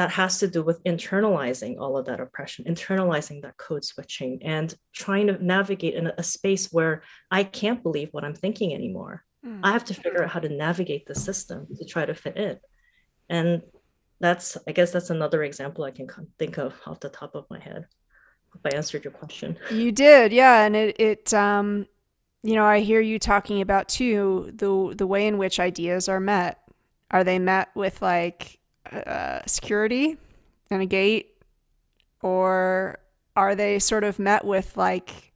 that 0.00 0.10
has 0.10 0.38
to 0.38 0.48
do 0.48 0.62
with 0.62 0.82
internalizing 0.84 1.78
all 1.78 1.98
of 1.98 2.06
that 2.06 2.20
oppression, 2.20 2.64
internalizing 2.64 3.42
that 3.42 3.58
code 3.58 3.84
switching, 3.84 4.42
and 4.42 4.74
trying 4.94 5.26
to 5.26 5.44
navigate 5.44 5.92
in 5.92 6.06
a 6.06 6.22
space 6.22 6.72
where 6.72 7.02
I 7.30 7.44
can't 7.44 7.82
believe 7.82 8.08
what 8.12 8.24
I'm 8.24 8.34
thinking 8.34 8.72
anymore. 8.72 9.22
Mm. 9.44 9.60
I 9.62 9.72
have 9.72 9.84
to 9.84 9.94
figure 9.94 10.24
out 10.24 10.30
how 10.30 10.40
to 10.40 10.48
navigate 10.48 11.04
the 11.04 11.14
system 11.14 11.66
to 11.76 11.84
try 11.84 12.06
to 12.06 12.14
fit 12.14 12.38
in. 12.38 12.58
And 13.28 13.60
that's, 14.20 14.56
I 14.66 14.72
guess, 14.72 14.90
that's 14.90 15.10
another 15.10 15.42
example 15.42 15.84
I 15.84 15.90
can 15.90 16.06
think 16.38 16.56
of 16.56 16.80
off 16.86 17.00
the 17.00 17.10
top 17.10 17.34
of 17.34 17.44
my 17.50 17.60
head. 17.60 17.84
If 18.54 18.72
I 18.72 18.74
answered 18.74 19.04
your 19.04 19.12
question. 19.12 19.58
You 19.70 19.92
did, 19.92 20.32
yeah, 20.32 20.64
and 20.64 20.76
it, 20.76 20.98
it, 20.98 21.34
um, 21.34 21.86
you 22.42 22.54
know, 22.54 22.64
I 22.64 22.80
hear 22.80 23.02
you 23.02 23.18
talking 23.18 23.60
about 23.60 23.90
too 23.90 24.50
the 24.54 24.94
the 24.96 25.06
way 25.06 25.26
in 25.26 25.36
which 25.36 25.60
ideas 25.60 26.08
are 26.08 26.20
met. 26.20 26.56
Are 27.10 27.22
they 27.22 27.38
met 27.38 27.68
with 27.74 28.00
like 28.00 28.59
uh, 28.92 29.40
security 29.46 30.16
and 30.70 30.82
a 30.82 30.86
gate, 30.86 31.42
or 32.22 32.98
are 33.36 33.54
they 33.54 33.78
sort 33.78 34.04
of 34.04 34.18
met 34.18 34.44
with 34.44 34.76
like 34.76 35.32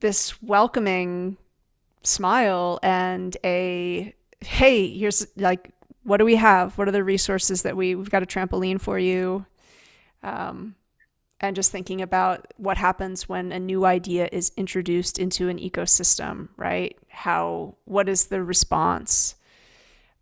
this 0.00 0.40
welcoming 0.42 1.36
smile 2.02 2.78
and 2.82 3.36
a 3.44 4.14
hey, 4.40 4.96
here's 4.96 5.26
like 5.36 5.72
what 6.04 6.18
do 6.18 6.24
we 6.24 6.36
have? 6.36 6.78
What 6.78 6.88
are 6.88 6.92
the 6.92 7.04
resources 7.04 7.62
that 7.62 7.76
we 7.76 7.94
we've 7.94 8.10
got 8.10 8.22
a 8.22 8.26
trampoline 8.26 8.80
for 8.80 8.98
you? 8.98 9.44
Um, 10.22 10.74
and 11.40 11.54
just 11.54 11.70
thinking 11.70 12.02
about 12.02 12.52
what 12.56 12.78
happens 12.78 13.28
when 13.28 13.52
a 13.52 13.60
new 13.60 13.84
idea 13.84 14.28
is 14.32 14.50
introduced 14.56 15.18
into 15.18 15.48
an 15.48 15.58
ecosystem, 15.58 16.48
right? 16.56 16.96
How 17.08 17.76
what 17.84 18.08
is 18.08 18.26
the 18.26 18.42
response? 18.42 19.34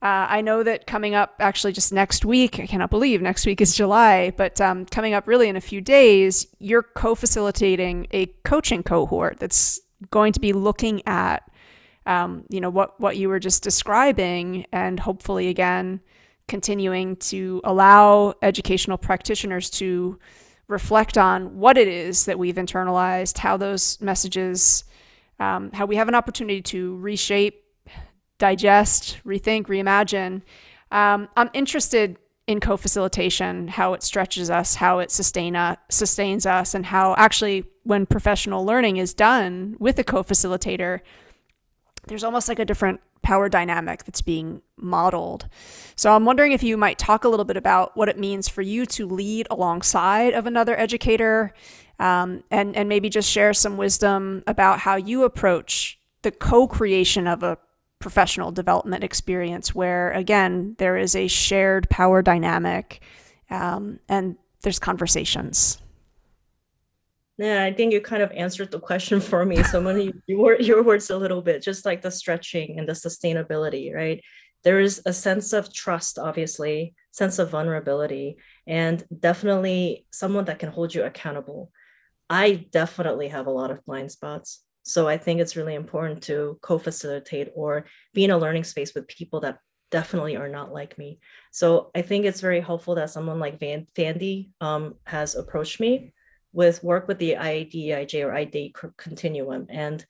Uh, 0.03 0.27
I 0.29 0.41
know 0.43 0.63
that 0.63 0.87
coming 0.87 1.15
up 1.15 1.37
actually 1.41 1.73
just 1.73 1.93
next 1.93 2.25
week, 2.25 2.61
I 2.61 2.67
cannot 2.67 2.91
believe 2.91 3.23
next 3.23 3.47
week 3.47 3.63
is 3.63 3.75
July, 3.75 4.31
but 4.37 4.61
um, 4.61 4.85
coming 4.85 5.15
up 5.15 5.27
really 5.27 5.49
in 5.49 5.57
a 5.57 5.61
few 5.61 5.81
days, 5.81 6.47
you're 6.59 6.83
co 6.83 7.15
facilitating 7.15 8.07
a 8.11 8.27
coaching 8.45 8.83
cohort 8.83 9.39
that's 9.39 9.81
going 10.11 10.35
to 10.35 10.41
be 10.41 10.53
looking 10.53 11.01
at, 11.09 11.51
um, 12.05 12.45
you 12.51 12.61
know, 12.61 12.69
what, 12.69 13.01
what 13.01 13.17
you 13.17 13.31
were 13.31 13.41
just 13.41 13.63
describing, 13.63 14.67
and 14.71 15.01
hopefully, 15.01 15.49
again, 15.49 16.01
continuing 16.47 17.17
to 17.17 17.63
allow 17.65 18.35
educational 18.43 18.99
practitioners 18.99 19.71
to 19.71 20.19
reflect 20.69 21.17
on 21.17 21.57
what 21.59 21.79
it 21.79 21.89
is 21.89 22.27
that 22.27 22.39
we've 22.39 22.57
internalized, 22.57 23.39
how 23.39 23.57
those 23.57 23.99
messages, 24.03 24.85
um, 25.41 25.71
how 25.73 25.87
we 25.87 25.97
have 25.97 26.09
an 26.09 26.15
opportunity 26.15 26.61
to 26.61 26.97
reshape 26.99 27.63
digest, 28.39 29.19
rethink, 29.25 29.67
reimagine. 29.67 30.43
Um, 30.91 31.29
I'm 31.37 31.51
interested 31.53 32.19
in 32.47 32.61
co-facilitation, 32.61 33.69
how 33.69 33.93
it 33.95 34.03
stretches 34.03 34.51
us, 34.51 34.77
how 34.77 35.01
it 35.01 35.11
sustain 35.11 35.57
uh, 35.57 35.77
sustains 35.89 36.47
us, 36.47 36.75
and 36.75 36.87
how 36.87 37.15
actually 37.17 37.65
when 37.83 38.07
professional 38.07 38.65
learning 38.65 38.99
is 38.99 39.15
done 39.15 39.77
with 39.79 39.99
a 39.99 40.05
co-facilitator, 40.05 41.01
there's 42.07 42.23
almost 42.23 42.49
like 42.49 42.61
a 42.61 42.65
different 42.65 43.01
power 43.23 43.49
dynamic 43.49 44.05
that's 44.05 44.23
being 44.23 44.63
modeled. 44.77 45.49
So 45.97 46.15
I'm 46.15 46.25
wondering 46.25 46.53
if 46.53 46.63
you 46.63 46.77
might 46.77 46.99
talk 46.99 47.25
a 47.25 47.29
little 47.29 47.45
bit 47.45 47.57
about 47.57 47.97
what 47.97 48.09
it 48.09 48.19
means 48.19 48.49
for 48.49 48.63
you 48.63 48.87
to 48.87 49.09
lead 49.09 49.49
alongside 49.51 50.33
of 50.33 50.47
another 50.47 50.79
educator, 50.79 51.53
um, 51.99 52.45
and 52.53 52.77
and 52.77 52.89
maybe 52.89 53.09
just 53.09 53.29
share 53.29 53.53
some 53.53 53.77
wisdom 53.77 54.45
about 54.47 54.79
how 54.81 54.95
you 54.95 55.25
approach 55.25 55.99
the 56.23 56.31
co-creation 56.31 57.27
of 57.27 57.43
a 57.43 57.59
professional 57.99 58.53
development 58.53 59.03
experience 59.03 59.75
where, 59.75 60.13
again, 60.13 60.75
there 60.79 60.97
is 60.97 61.17
a 61.17 61.29
shared 61.29 61.89
power 61.91 62.23
dynamic 62.23 63.01
um, 63.51 64.01
and 64.09 64.37
there's 64.63 64.79
conversations. 64.79 65.81
Yeah, 67.39 67.65
I 67.65 67.73
think 67.73 67.93
you 67.93 68.01
kind 68.01 68.23
of 68.23 68.33
answered 68.33 68.71
the 68.71 68.81
question 68.81 69.21
for 69.21 69.45
me. 69.45 69.63
So 69.63 69.81
many 69.81 70.13
your 70.27 70.61
your 70.61 70.83
words 70.83 71.11
a 71.11 71.19
little 71.19 71.43
bit, 71.43 71.63
just 71.63 71.85
like 71.85 72.01
the 72.01 72.11
stretching 72.11 72.79
and 72.79 72.89
the 72.89 72.95
sustainability, 72.95 73.95
right? 73.95 74.23
There 74.65 74.81
is 74.81 75.03
a 75.07 75.13
sense 75.13 75.53
of 75.53 75.73
trust, 75.73 76.19
obviously, 76.19 76.95
sense 77.13 77.39
of 77.39 77.51
vulnerability, 77.51 78.39
and 78.67 79.05
definitely 79.21 80.07
someone 80.11 80.47
that 80.47 80.59
can 80.59 80.71
hold 80.71 80.95
you 80.95 81.05
accountable. 81.05 81.71
I 82.29 82.67
definitely 82.73 83.29
have 83.29 83.47
a 83.47 83.51
lot 83.51 83.71
of 83.71 83.85
blind 83.85 84.11
spots. 84.11 84.63
So 84.87 85.09
I 85.09 85.19
think 85.19 85.41
it's 85.41 85.57
really 85.57 85.75
important 85.75 86.23
to 86.25 86.59
co-facilitate 86.63 87.51
or 87.55 87.87
be 88.15 88.25
in 88.25 88.31
a 88.31 88.39
learning 88.39 88.65
space 88.65 88.95
with 88.95 89.09
people 89.09 89.41
that 89.41 89.59
definitely 89.91 90.37
are 90.37 90.49
not 90.49 90.73
like 90.73 90.97
me. 90.97 91.19
So 91.51 91.91
I 91.95 92.03
think 92.03 92.25
it's 92.25 92.41
very 92.41 92.61
helpful 92.61 92.95
that 92.95 93.11
someone 93.11 93.41
like 93.41 93.59
Van 93.59 93.87
Fandy 93.97 94.51
um, 94.61 94.95
has 95.05 95.35
approached 95.35 95.81
me 95.81 96.13
with 96.53 96.85
work 96.85 97.09
with 97.09 97.19
the 97.19 97.33
IADEIJ 97.35 98.25
or 98.25 98.33
ID 98.33 98.75
continuum. 98.97 99.67
And 99.69 100.07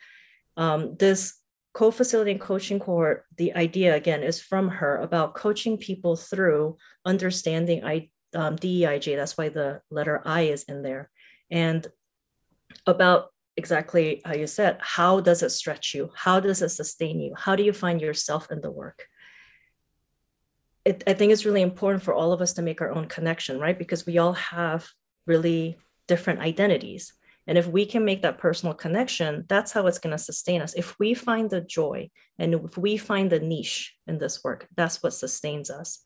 um, 0.59 0.97
this 0.97 1.40
co-facilitating 1.73 2.38
coaching 2.38 2.78
cohort, 2.78 3.25
the 3.37 3.54
idea 3.54 3.95
again 3.95 4.23
is 4.23 4.40
from 4.40 4.68
her 4.68 4.99
about 4.99 5.35
coaching 5.35 5.78
people 5.78 6.16
through 6.16 6.76
understanding 7.04 7.83
I, 7.83 8.11
um, 8.35 8.56
DEIJ. 8.56 9.16
That's 9.16 9.38
why 9.38 9.49
the 9.49 9.80
letter 9.90 10.21
I 10.25 10.42
is 10.42 10.64
in 10.64 10.83
there. 10.83 11.11
And 11.50 11.87
about 12.87 13.30
exactly 13.56 14.20
how 14.25 14.34
you 14.34 14.46
said 14.46 14.78
how 14.80 15.20
does 15.20 15.42
it 15.42 15.50
stretch 15.50 15.94
you? 15.94 16.10
How 16.14 16.40
does 16.40 16.62
it 16.62 16.70
sustain 16.70 17.20
you? 17.20 17.34
How 17.36 17.56
do 17.56 17.62
you 17.62 17.72
find 17.72 18.00
yourself 18.00 18.50
in 18.50 18.60
the 18.60 18.70
work? 18.70 19.06
It, 20.84 21.02
i 21.06 21.14
think 21.14 21.32
it's 21.32 21.44
really 21.44 21.62
important 21.62 22.02
for 22.04 22.14
all 22.14 22.32
of 22.32 22.40
us 22.40 22.52
to 22.54 22.62
make 22.62 22.80
our 22.80 22.92
own 22.92 23.06
connection 23.06 23.58
right? 23.58 23.78
Because 23.78 24.06
we 24.06 24.18
all 24.18 24.34
have 24.34 24.86
really 25.26 25.78
different 26.06 26.40
identities. 26.40 27.12
And 27.48 27.58
if 27.58 27.66
we 27.66 27.86
can 27.86 28.04
make 28.04 28.22
that 28.22 28.38
personal 28.38 28.75
connection 28.75 29.44
that's 29.48 29.72
how 29.72 29.86
it's 29.86 29.98
going 29.98 30.16
to 30.16 30.28
sustain 30.30 30.60
us. 30.62 30.75
If 30.75 30.98
we 30.98 31.14
find 31.14 31.50
the 31.50 31.60
joy 31.60 32.10
and 32.38 32.54
if 32.54 32.76
we 32.76 32.96
find 32.96 33.30
the 33.30 33.40
niche 33.40 33.96
in 34.06 34.18
this 34.18 34.44
work 34.44 34.68
that's 34.76 35.02
what 35.02 35.14
sustains 35.14 35.70
us. 35.70 36.04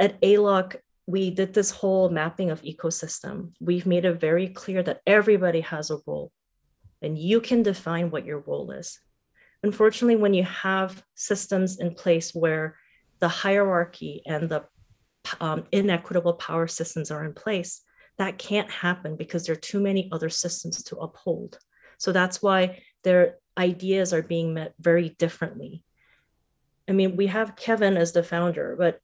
At 0.00 0.20
ALOC, 0.20 0.76
we 1.06 1.30
did 1.30 1.52
this 1.52 1.70
whole 1.70 2.08
mapping 2.10 2.50
of 2.50 2.62
ecosystem. 2.62 3.52
We've 3.60 3.86
made 3.86 4.04
it 4.04 4.20
very 4.20 4.48
clear 4.48 4.82
that 4.84 5.00
everybody 5.06 5.60
has 5.62 5.90
a 5.90 5.98
role 6.06 6.32
and 7.00 7.18
you 7.18 7.40
can 7.40 7.62
define 7.62 8.10
what 8.10 8.24
your 8.24 8.38
role 8.40 8.70
is. 8.70 9.00
Unfortunately, 9.64 10.16
when 10.16 10.34
you 10.34 10.44
have 10.44 11.02
systems 11.14 11.78
in 11.80 11.94
place 11.94 12.34
where 12.34 12.76
the 13.20 13.28
hierarchy 13.28 14.22
and 14.26 14.48
the 14.48 14.64
um, 15.40 15.64
inequitable 15.72 16.34
power 16.34 16.66
systems 16.66 17.10
are 17.10 17.24
in 17.24 17.34
place, 17.34 17.82
that 18.18 18.38
can't 18.38 18.70
happen 18.70 19.16
because 19.16 19.46
there 19.46 19.54
are 19.54 19.60
too 19.60 19.80
many 19.80 20.08
other 20.12 20.28
systems 20.28 20.82
to 20.84 20.96
uphold. 20.96 21.58
So 21.98 22.12
that's 22.12 22.42
why 22.42 22.82
their 23.04 23.36
ideas 23.56 24.12
are 24.12 24.22
being 24.22 24.54
met 24.54 24.74
very 24.80 25.10
differently. 25.10 25.84
I 26.88 26.92
mean, 26.92 27.16
we 27.16 27.28
have 27.28 27.56
Kevin 27.56 27.96
as 27.96 28.12
the 28.12 28.22
founder, 28.22 28.76
but 28.78 29.00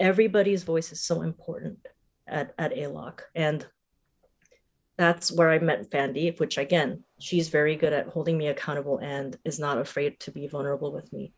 everybody's 0.00 0.62
voice 0.62 0.92
is 0.92 1.02
so 1.02 1.22
important 1.22 1.78
at, 2.26 2.54
at 2.58 2.74
ALOC. 2.74 3.20
And 3.34 3.66
that's 4.96 5.30
where 5.30 5.50
I 5.50 5.58
met 5.58 5.90
Fandy, 5.90 6.38
which 6.38 6.58
again, 6.58 7.04
she's 7.20 7.48
very 7.48 7.76
good 7.76 7.92
at 7.92 8.08
holding 8.08 8.36
me 8.36 8.48
accountable 8.48 8.98
and 8.98 9.36
is 9.44 9.58
not 9.58 9.78
afraid 9.78 10.18
to 10.20 10.30
be 10.30 10.48
vulnerable 10.48 10.92
with 10.92 11.12
me. 11.12 11.32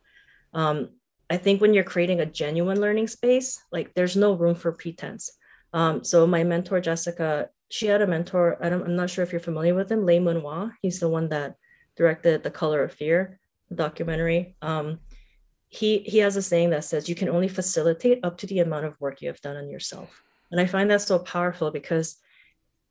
Um, 0.55 0.91
I 1.29 1.37
think 1.37 1.61
when 1.61 1.75
you're 1.75 1.85
creating 1.85 2.21
a 2.21 2.27
genuine 2.27 2.81
learning 2.81 3.09
space, 3.09 3.61
like 3.71 3.93
there's 3.95 4.17
no 4.17 4.33
room 4.33 4.55
for 4.55 4.73
pretense. 4.73 5.31
Um, 5.73 6.03
so 6.03 6.27
my 6.27 6.43
mentor 6.43 6.81
Jessica, 6.81 7.51
she 7.69 7.87
had 7.87 8.03
a 8.03 8.07
mentor. 8.07 8.59
I 8.61 8.69
am 8.69 8.97
not 8.97 9.11
sure 9.11 9.23
if 9.23 9.31
you're 9.31 9.41
familiar 9.41 9.75
with 9.75 9.93
him, 9.93 10.05
Lee 10.05 10.19
Mun 10.19 10.73
He's 10.83 10.99
the 10.99 11.09
one 11.09 11.29
that 11.29 11.55
directed 11.97 12.43
The 12.43 12.51
Color 12.51 12.83
of 12.83 12.93
Fear 12.93 13.39
documentary. 13.73 14.57
Um, 14.63 14.99
he 15.71 16.01
he 16.01 16.19
has 16.19 16.37
a 16.37 16.43
saying 16.43 16.71
that 16.71 16.85
says 16.85 17.09
you 17.09 17.15
can 17.15 17.31
only 17.31 17.49
facilitate 17.49 18.21
up 18.23 18.37
to 18.39 18.47
the 18.47 18.59
amount 18.59 18.85
of 18.85 19.01
work 19.01 19.23
you 19.23 19.29
have 19.29 19.41
done 19.41 19.57
on 19.57 19.71
yourself, 19.71 20.23
and 20.51 20.61
I 20.61 20.67
find 20.67 20.91
that 20.91 21.01
so 21.01 21.19
powerful 21.19 21.71
because 21.71 22.19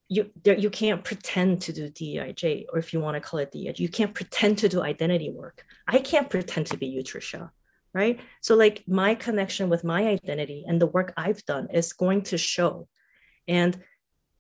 you 0.08 0.32
there, 0.44 0.58
you 0.58 0.72
can't 0.72 1.04
pretend 1.04 1.62
to 1.64 1.74
do 1.74 1.90
DEIJ, 1.90 2.66
or 2.74 2.80
if 2.80 2.94
you 2.94 3.00
want 3.00 3.16
to 3.16 3.22
call 3.22 3.40
it 3.40 3.52
DEIJ, 3.52 3.78
you 3.78 3.90
can't 3.90 4.16
pretend 4.16 4.58
to 4.60 4.70
do 4.70 4.82
identity 4.82 5.30
work. 5.30 5.64
I 5.88 6.00
can't 6.00 6.30
pretend 6.30 6.66
to 6.68 6.78
be 6.78 6.88
you, 6.88 7.04
Trisha 7.04 7.52
right? 7.94 8.20
So, 8.42 8.56
like, 8.56 8.84
my 8.88 9.16
connection 9.16 9.70
with 9.70 9.84
my 9.84 10.08
identity 10.08 10.66
and 10.68 10.82
the 10.82 10.88
work 10.88 11.14
I've 11.18 11.44
done 11.46 11.70
is 11.74 11.94
going 11.94 12.24
to 12.24 12.38
show. 12.38 12.88
And 13.48 13.80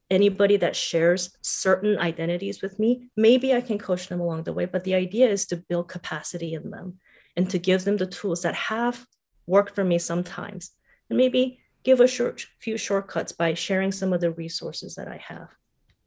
anybody 0.10 0.58
that 0.58 0.76
shares 0.76 1.36
certain 1.42 1.98
identities 1.98 2.62
with 2.62 2.80
me, 2.80 3.10
maybe 3.16 3.54
I 3.54 3.62
can 3.62 3.80
coach 3.80 4.08
them 4.08 4.20
along 4.20 4.44
the 4.44 4.54
way. 4.54 4.66
But 4.66 4.84
the 4.84 4.96
idea 4.96 5.30
is 5.30 5.46
to 5.48 5.58
build 5.58 5.88
capacity 5.88 6.54
in 6.54 6.70
them 6.70 7.00
and 7.36 7.50
to 7.50 7.60
give 7.60 7.84
them 7.84 7.98
the 7.98 8.08
tools 8.08 8.42
that 8.42 8.56
have 8.56 9.06
worked 9.48 9.76
for 9.76 9.84
me 9.84 9.98
sometimes. 9.98 10.72
And 11.10 11.18
maybe 11.18 11.60
give 11.84 12.00
a 12.00 12.08
short, 12.08 12.46
few 12.60 12.78
shortcuts 12.78 13.32
by 13.32 13.54
sharing 13.54 13.92
some 13.92 14.14
of 14.14 14.22
the 14.22 14.32
resources 14.32 14.96
that 14.96 15.08
I 15.08 15.18
have. 15.18 15.50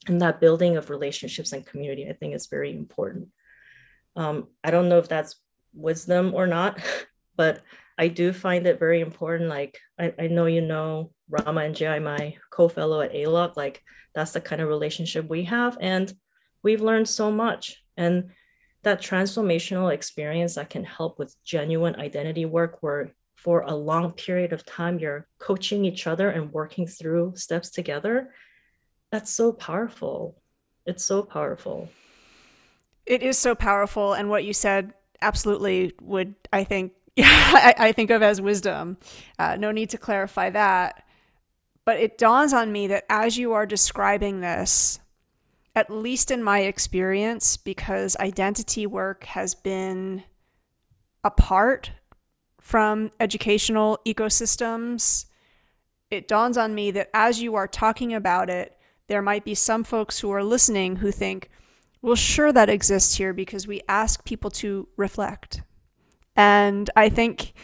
And 0.07 0.21
that 0.21 0.41
building 0.41 0.77
of 0.77 0.91
relationships 0.91 1.53
and 1.53 1.67
community, 1.67 2.09
I 2.09 2.13
think, 2.13 2.35
is 2.35 2.47
very 2.47 2.71
important. 2.71 3.29
Um, 4.17 4.49
I 4.63 4.71
don't 4.71 4.89
know 4.89 4.99
if 4.99 5.09
that's 5.09 5.37
wisdom 5.73 6.35
or 6.35 6.47
not, 6.47 6.81
but 7.37 7.63
I 7.99 8.09
do 8.09 8.33
find 8.33 8.67
it 8.67 8.79
very 8.79 9.01
important. 9.01 9.49
Like 9.49 9.79
I, 9.99 10.13
I 10.19 10.27
know 10.27 10.47
you 10.47 10.61
know 10.61 11.13
Rama 11.29 11.63
and 11.63 11.75
Jai, 11.75 11.99
my 11.99 12.37
co-fellow 12.51 13.01
at 13.01 13.13
ALOC, 13.13 13.57
like 13.57 13.83
that's 14.15 14.33
the 14.33 14.41
kind 14.41 14.61
of 14.61 14.69
relationship 14.69 15.29
we 15.29 15.45
have. 15.45 15.79
And 15.81 16.13
we've 16.63 16.81
learned 16.81 17.09
so 17.09 17.31
much. 17.31 17.83
And 17.97 18.31
that 18.83 19.01
transformational 19.01 19.93
experience 19.93 20.55
that 20.57 20.71
can 20.71 20.85
help 20.85 21.19
with 21.19 21.37
genuine 21.45 21.97
identity 21.97 22.45
work 22.45 22.79
where 22.83 23.13
for 23.37 23.63
a 23.63 23.75
long 23.75 24.13
period 24.13 24.53
of 24.53 24.65
time 24.65 24.99
you're 24.99 25.27
coaching 25.39 25.85
each 25.85 26.07
other 26.07 26.31
and 26.31 26.53
working 26.53 26.87
through 26.87 27.33
steps 27.37 27.71
together 27.71 28.33
that's 29.11 29.31
so 29.31 29.53
powerful 29.53 30.41
it's 30.87 31.05
so 31.05 31.23
powerful 31.23 31.89
it 33.07 33.23
is 33.23 33.39
so 33.39 33.55
powerful 33.55 34.13
and 34.13 34.29
what 34.29 34.45
you 34.45 34.53
said 34.53 34.93
absolutely 35.21 35.93
would 36.01 36.35
i 36.53 36.65
think 36.65 36.93
yeah, 37.17 37.27
I, 37.29 37.75
I, 37.89 37.93
think 37.93 38.11
of 38.11 38.23
as 38.23 38.41
wisdom. 38.41 38.97
Uh, 39.39 39.57
no 39.57 39.71
need 39.71 39.91
to 39.91 39.99
clarify 39.99 40.51
that. 40.51 41.05
But 41.85 41.99
it 41.99 42.17
dawns 42.17 42.53
on 42.53 42.71
me 42.71 42.87
that 42.89 43.05
as 43.09 43.37
you 43.37 43.53
are 43.53 43.67
describing 43.67 44.41
this, 44.41 45.01
at 45.75 45.91
least 45.91 46.31
in 46.31 46.43
my 46.43 46.61
experience, 46.61 47.57
because 47.57 48.17
identity 48.17 48.87
work 48.87 49.25
has 49.25 49.55
been 49.55 50.23
apart 51.25 51.93
from 52.61 53.11
educational 53.19 53.99
ecosystems, 54.07 55.27
it 56.11 56.29
dawns 56.29 56.59
on 56.59 56.75
me 56.75 56.91
that 56.91 57.11
as 57.15 57.41
you 57.41 57.55
are 57.55 57.67
talking 57.67 58.13
about 58.13 58.51
it, 58.51 58.77
there 59.09 59.23
might 59.23 59.45
be 59.45 59.55
some 59.55 59.83
folks 59.83 60.21
who 60.21 60.31
are 60.31 60.45
listening 60.45 60.97
who 60.97 61.11
think, 61.11 61.49
well, 62.03 62.17
sure, 62.17 62.53
that 62.53 62.69
exists 62.69 63.17
here 63.17 63.33
because 63.33 63.67
we 63.67 63.81
ask 63.89 64.25
people 64.25 64.51
to 64.51 64.89
reflect. 64.97 65.63
And 66.37 66.91
I 66.97 67.09
think 67.09 67.55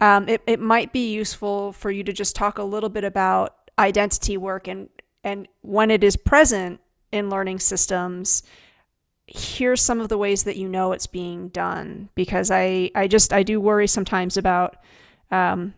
um, 0.00 0.28
it, 0.28 0.42
it 0.46 0.60
might 0.60 0.92
be 0.92 1.12
useful 1.12 1.72
for 1.72 1.90
you 1.90 2.04
to 2.04 2.12
just 2.12 2.36
talk 2.36 2.58
a 2.58 2.62
little 2.62 2.88
bit 2.88 3.04
about 3.04 3.70
identity 3.78 4.36
work 4.36 4.68
and, 4.68 4.88
and 5.24 5.48
when 5.62 5.90
it 5.90 6.04
is 6.04 6.16
present 6.16 6.80
in 7.12 7.30
learning 7.30 7.60
systems, 7.60 8.42
here's 9.26 9.82
some 9.82 10.00
of 10.00 10.08
the 10.08 10.18
ways 10.18 10.44
that 10.44 10.56
you 10.56 10.68
know 10.68 10.92
it's 10.92 11.06
being 11.06 11.48
done 11.48 12.08
because 12.14 12.50
I, 12.50 12.90
I 12.94 13.08
just 13.08 13.32
I 13.32 13.42
do 13.42 13.60
worry 13.60 13.88
sometimes 13.88 14.36
about 14.36 14.76
um, 15.30 15.74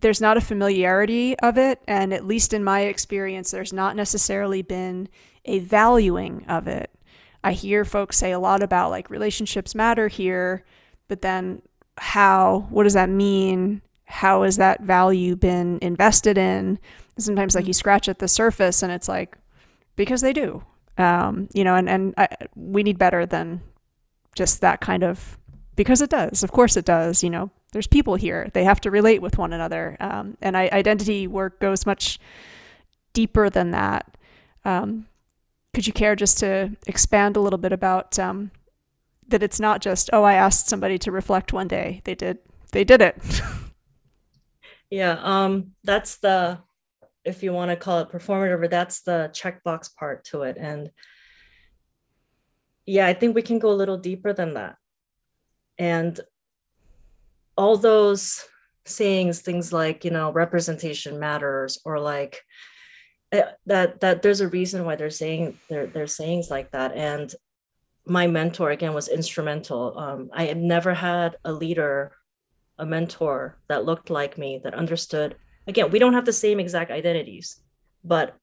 there's 0.00 0.20
not 0.20 0.36
a 0.36 0.40
familiarity 0.40 1.36
of 1.40 1.58
it 1.58 1.80
and 1.88 2.14
at 2.14 2.24
least 2.24 2.52
in 2.52 2.62
my 2.62 2.82
experience 2.82 3.50
there's 3.50 3.72
not 3.72 3.96
necessarily 3.96 4.62
been 4.62 5.08
a 5.44 5.58
valuing 5.58 6.44
of 6.46 6.68
it 6.68 6.92
I 7.44 7.52
hear 7.52 7.84
folks 7.84 8.16
say 8.16 8.32
a 8.32 8.38
lot 8.38 8.62
about 8.62 8.90
like 8.90 9.10
relationships 9.10 9.74
matter 9.74 10.08
here, 10.08 10.64
but 11.08 11.22
then 11.22 11.62
how, 11.98 12.66
what 12.70 12.84
does 12.84 12.94
that 12.94 13.08
mean? 13.08 13.82
How 14.04 14.42
has 14.42 14.56
that 14.58 14.82
value 14.82 15.36
been 15.36 15.78
invested 15.82 16.38
in? 16.38 16.78
Sometimes 17.18 17.54
like 17.54 17.66
you 17.66 17.72
scratch 17.72 18.08
at 18.08 18.18
the 18.20 18.28
surface 18.28 18.82
and 18.82 18.92
it's 18.92 19.08
like, 19.08 19.36
because 19.96 20.20
they 20.20 20.32
do, 20.32 20.62
um, 20.98 21.48
you 21.52 21.64
know, 21.64 21.74
and, 21.74 21.88
and 21.88 22.14
I, 22.16 22.28
we 22.54 22.82
need 22.82 22.98
better 22.98 23.26
than 23.26 23.60
just 24.34 24.60
that 24.60 24.80
kind 24.80 25.02
of, 25.04 25.38
because 25.76 26.00
it 26.00 26.10
does, 26.10 26.42
of 26.42 26.52
course 26.52 26.76
it 26.76 26.84
does, 26.84 27.22
you 27.22 27.30
know, 27.30 27.50
there's 27.72 27.86
people 27.86 28.16
here, 28.16 28.50
they 28.52 28.64
have 28.64 28.80
to 28.82 28.90
relate 28.90 29.22
with 29.22 29.38
one 29.38 29.52
another. 29.52 29.96
Um, 30.00 30.36
and 30.42 30.56
I, 30.56 30.68
identity 30.72 31.26
work 31.26 31.60
goes 31.60 31.86
much 31.86 32.18
deeper 33.12 33.48
than 33.50 33.70
that. 33.70 34.16
Um, 34.64 35.06
could 35.74 35.86
you 35.86 35.92
care 35.92 36.14
just 36.14 36.38
to 36.38 36.76
expand 36.86 37.36
a 37.36 37.40
little 37.40 37.58
bit 37.58 37.72
about 37.72 38.18
um, 38.18 38.50
that 39.28 39.42
it's 39.42 39.58
not 39.58 39.80
just 39.80 40.10
oh 40.12 40.22
i 40.22 40.34
asked 40.34 40.68
somebody 40.68 40.98
to 40.98 41.10
reflect 41.10 41.52
one 41.52 41.68
day. 41.68 42.00
They 42.04 42.14
did. 42.14 42.38
They 42.70 42.84
did 42.84 43.02
it. 43.02 43.16
Yeah 44.90 45.18
um 45.22 45.72
that's 45.84 46.18
the 46.18 46.58
if 47.24 47.42
you 47.42 47.52
want 47.52 47.70
to 47.70 47.76
call 47.76 48.00
it 48.00 48.10
performative 48.10 48.62
or 48.62 48.68
that's 48.68 49.02
the 49.02 49.30
checkbox 49.32 49.94
part 49.94 50.24
to 50.24 50.42
it 50.42 50.56
and 50.58 50.90
yeah 52.86 53.06
i 53.06 53.12
think 53.12 53.34
we 53.34 53.42
can 53.42 53.58
go 53.58 53.70
a 53.70 53.80
little 53.82 53.98
deeper 53.98 54.32
than 54.32 54.54
that. 54.54 54.76
And 55.78 56.20
all 57.56 57.76
those 57.76 58.44
sayings 58.84 59.40
things 59.40 59.72
like 59.72 60.04
you 60.04 60.10
know 60.10 60.32
representation 60.32 61.18
matters 61.20 61.78
or 61.84 62.00
like 62.00 62.42
uh, 63.32 63.42
that 63.66 64.00
that 64.00 64.22
there's 64.22 64.40
a 64.40 64.48
reason 64.48 64.84
why 64.84 64.96
they're 64.96 65.10
saying 65.10 65.56
they're, 65.68 65.86
they're 65.86 66.06
sayings 66.06 66.50
like 66.50 66.70
that. 66.72 66.92
And 66.94 67.32
my 68.04 68.26
mentor 68.26 68.70
again 68.70 68.94
was 68.94 69.08
instrumental. 69.08 69.96
Um, 69.98 70.30
i 70.32 70.44
had 70.44 70.58
never 70.58 70.94
had 70.94 71.36
a 71.44 71.52
leader 71.52 72.12
a 72.78 72.86
mentor 72.86 73.58
that 73.68 73.84
looked 73.84 74.10
like 74.10 74.38
me 74.38 74.60
that 74.64 74.74
understood 74.74 75.36
again 75.66 75.90
we 75.90 75.98
don't 75.98 76.14
have 76.14 76.24
the 76.24 76.32
same 76.32 76.60
exact 76.60 76.90
identities 76.90 77.60
but 78.04 78.36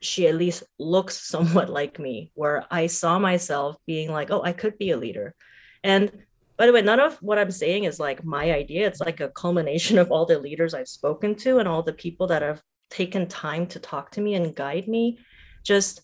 she 0.00 0.26
at 0.26 0.34
least 0.34 0.62
looks 0.78 1.16
somewhat 1.28 1.68
like 1.68 1.98
me 1.98 2.30
where 2.34 2.64
i 2.70 2.86
saw 2.86 3.18
myself 3.18 3.76
being 3.86 4.10
like 4.10 4.30
oh 4.30 4.42
i 4.42 4.52
could 4.52 4.78
be 4.78 4.90
a 4.90 4.96
leader. 4.96 5.34
And 5.82 6.12
by 6.56 6.66
the 6.66 6.72
way 6.72 6.82
none 6.82 7.00
of 7.00 7.16
what 7.22 7.38
i'm 7.38 7.50
saying 7.50 7.84
is 7.84 7.98
like 7.98 8.24
my 8.24 8.52
idea. 8.52 8.86
It's 8.86 9.00
like 9.00 9.20
a 9.20 9.30
culmination 9.30 9.98
of 9.98 10.10
all 10.10 10.26
the 10.26 10.38
leaders 10.38 10.74
i've 10.74 10.88
spoken 10.88 11.34
to 11.36 11.58
and 11.58 11.68
all 11.68 11.82
the 11.82 11.92
people 11.92 12.26
that 12.28 12.42
have 12.42 12.62
taken 12.90 13.26
time 13.26 13.66
to 13.68 13.78
talk 13.78 14.10
to 14.10 14.20
me 14.20 14.34
and 14.34 14.54
guide 14.54 14.88
me. 14.88 15.18
Just 15.64 16.02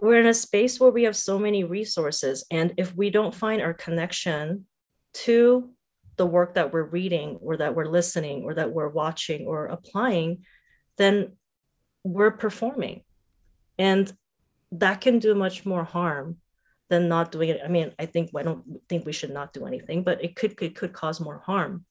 we're 0.00 0.20
in 0.20 0.26
a 0.26 0.34
space 0.34 0.80
where 0.80 0.90
we 0.90 1.04
have 1.04 1.16
so 1.16 1.38
many 1.38 1.64
resources 1.64 2.44
and 2.50 2.74
if 2.76 2.94
we 2.94 3.10
don't 3.10 3.34
find 3.34 3.62
our 3.62 3.72
connection 3.72 4.66
to 5.12 5.70
the 6.16 6.26
work 6.26 6.54
that 6.54 6.72
we're 6.72 6.84
reading 6.84 7.38
or 7.40 7.56
that 7.56 7.74
we're 7.74 7.86
listening 7.86 8.44
or 8.44 8.54
that 8.54 8.72
we're 8.72 8.88
watching 8.88 9.46
or 9.46 9.66
applying 9.66 10.44
then 10.96 11.32
we're 12.04 12.30
performing. 12.30 13.02
And 13.78 14.12
that 14.72 15.00
can 15.00 15.18
do 15.18 15.34
much 15.34 15.64
more 15.64 15.84
harm 15.84 16.36
than 16.90 17.08
not 17.08 17.32
doing 17.32 17.48
it. 17.48 17.60
I 17.64 17.68
mean 17.68 17.92
i 17.98 18.06
think 18.06 18.30
i 18.36 18.42
don't 18.42 18.64
think 18.88 19.06
we 19.06 19.12
should 19.12 19.32
not 19.32 19.52
do 19.52 19.64
anything 19.64 20.02
but 20.02 20.22
it 20.22 20.36
could 20.36 20.60
it 20.60 20.76
could 20.76 20.92
cause 20.92 21.20
more 21.20 21.38
harm. 21.38 21.84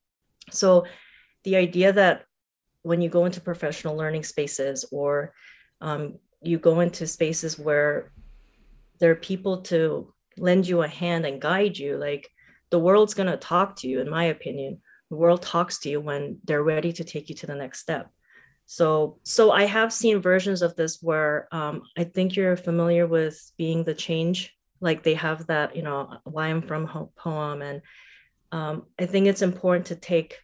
So 0.52 0.86
the 1.44 1.56
idea 1.56 1.92
that 1.94 2.26
when 2.84 3.02
you 3.02 3.10
go 3.10 3.26
into 3.26 3.42
professional 3.42 3.96
learning 3.96 4.24
spaces 4.24 4.86
or 4.92 5.34
um, 5.82 6.20
you 6.42 6.60
go 6.60 6.82
into 6.82 7.08
spaces 7.08 7.58
where 7.58 8.12
there 9.00 9.12
are 9.12 9.16
people 9.16 9.62
to 9.62 10.14
lend 10.38 10.68
you 10.68 10.82
a 10.82 10.88
hand 10.88 11.26
and 11.26 11.42
guide 11.42 11.78
you 11.78 11.98
like 11.98 12.30
the 12.74 12.86
world's 12.88 13.14
going 13.20 13.32
to 13.34 13.46
talk 13.54 13.70
to 13.78 13.88
you 13.88 14.02
in 14.04 14.10
my 14.20 14.26
opinion 14.36 14.72
the 15.12 15.20
world 15.24 15.42
talks 15.42 15.76
to 15.80 15.90
you 15.92 16.00
when 16.10 16.22
they're 16.46 16.70
ready 16.74 16.92
to 16.94 17.04
take 17.04 17.30
you 17.30 17.36
to 17.36 17.48
the 17.48 17.62
next 17.64 17.80
step 17.86 18.06
So, 18.66 19.20
so 19.24 19.52
I 19.52 19.66
have 19.66 19.92
seen 19.92 20.22
versions 20.22 20.62
of 20.62 20.76
this 20.76 21.02
where 21.02 21.48
um, 21.52 21.84
I 21.98 22.04
think 22.06 22.36
you're 22.36 22.58
familiar 22.58 23.06
with 23.06 23.38
being 23.58 23.84
the 23.84 23.94
change. 23.94 24.56
Like 24.80 25.04
they 25.04 25.16
have 25.16 25.48
that, 25.48 25.76
you 25.76 25.84
know, 25.84 26.18
why 26.24 26.48
I'm 26.48 26.62
from 26.62 26.86
home 26.86 27.10
poem, 27.16 27.62
and 27.62 27.82
um, 28.52 28.76
I 29.00 29.06
think 29.06 29.28
it's 29.28 29.42
important 29.42 29.86
to 29.88 29.96
take 29.96 30.40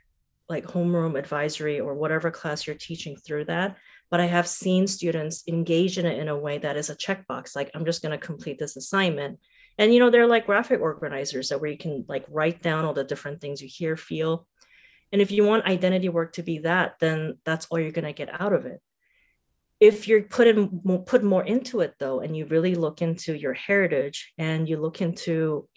like 0.47 0.65
homeroom 0.65 1.17
advisory 1.17 1.79
or 1.79 1.93
whatever 1.95 2.31
class 2.31 2.65
you're 2.65 2.75
teaching 2.75 3.15
through 3.15 3.45
that. 3.45 3.77
But 4.11 4.19
I 4.19 4.25
have 4.25 4.47
seen 4.47 4.87
students 4.87 5.43
engage 5.47 5.97
in 5.97 6.05
it 6.05 6.19
in 6.19 6.27
a 6.27 6.37
way 6.37 6.57
that 6.59 6.77
is 6.77 6.89
a 6.89 6.95
checkbox. 6.95 7.55
Like 7.55 7.69
I'm 7.73 7.85
just 7.85 8.01
going 8.01 8.17
to 8.19 8.27
complete 8.27 8.57
this 8.59 8.75
assignment, 8.75 9.39
and 9.79 9.91
you 9.93 9.99
know 9.99 10.11
they're 10.11 10.27
like 10.27 10.45
graphic 10.45 10.81
organizers 10.81 11.49
that 11.49 11.59
where 11.59 11.71
you 11.71 11.77
can 11.77 12.05
like 12.07 12.25
write 12.29 12.61
down 12.61 12.85
all 12.85 12.93
the 12.93 13.03
different 13.03 13.41
things 13.41 13.61
you 13.61 13.67
hear, 13.67 13.97
feel, 13.97 14.45
and 15.11 15.21
if 15.21 15.31
you 15.31 15.43
want 15.43 15.65
identity 15.65 16.09
work 16.09 16.33
to 16.33 16.43
be 16.43 16.59
that, 16.59 16.99
then 16.99 17.37
that's 17.45 17.65
all 17.67 17.79
you're 17.79 17.91
going 17.91 18.05
to 18.05 18.13
get 18.13 18.41
out 18.41 18.53
of 18.53 18.65
it. 18.65 18.81
If 19.79 20.07
you're 20.07 20.23
put 20.23 20.47
in 20.47 20.81
more, 20.83 21.03
put 21.03 21.23
more 21.23 21.43
into 21.43 21.79
it 21.79 21.95
though, 21.99 22.19
and 22.19 22.35
you 22.35 22.45
really 22.45 22.75
look 22.75 23.01
into 23.01 23.33
your 23.33 23.53
heritage 23.53 24.33
and 24.37 24.67
you 24.67 24.77
look 24.77 25.01
into, 25.01 25.67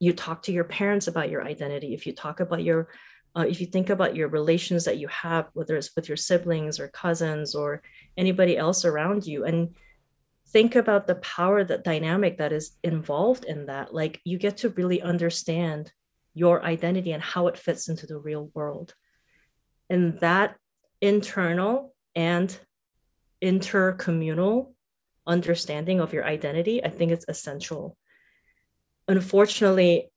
you 0.00 0.12
talk 0.12 0.42
to 0.42 0.52
your 0.52 0.64
parents 0.64 1.06
about 1.06 1.30
your 1.30 1.44
identity. 1.44 1.94
If 1.94 2.06
you 2.06 2.14
talk 2.14 2.40
about 2.40 2.64
your, 2.64 2.88
uh, 3.36 3.46
if 3.48 3.60
you 3.60 3.66
think 3.66 3.90
about 3.90 4.16
your 4.16 4.28
relations 4.28 4.84
that 4.84 4.98
you 4.98 5.06
have, 5.08 5.46
whether 5.52 5.76
it's 5.76 5.94
with 5.94 6.08
your 6.08 6.16
siblings 6.16 6.80
or 6.80 6.88
cousins 6.88 7.54
or 7.54 7.82
anybody 8.16 8.58
else 8.58 8.84
around 8.84 9.24
you, 9.24 9.44
and 9.44 9.74
think 10.50 10.76
about 10.76 11.06
the 11.06 11.16
power 11.16 11.62
that 11.64 11.84
dynamic 11.84 12.38
that 12.38 12.52
is 12.52 12.76
involved 12.82 13.44
in 13.44 13.66
that 13.66 13.92
like 13.92 14.20
you 14.24 14.38
get 14.38 14.58
to 14.58 14.70
really 14.70 15.02
understand 15.02 15.92
your 16.34 16.64
identity 16.64 17.12
and 17.12 17.22
how 17.22 17.48
it 17.48 17.58
fits 17.58 17.88
into 17.88 18.06
the 18.06 18.18
real 18.18 18.50
world. 18.54 18.94
And 19.90 20.18
that 20.20 20.56
internal 21.00 21.94
and 22.14 22.56
intercommunal 23.42 24.72
understanding 25.26 26.00
of 26.00 26.12
your 26.12 26.24
identity, 26.24 26.82
I 26.84 26.88
think 26.88 27.12
it's 27.12 27.26
essential. 27.28 27.96
Unfortunately, 29.06 30.10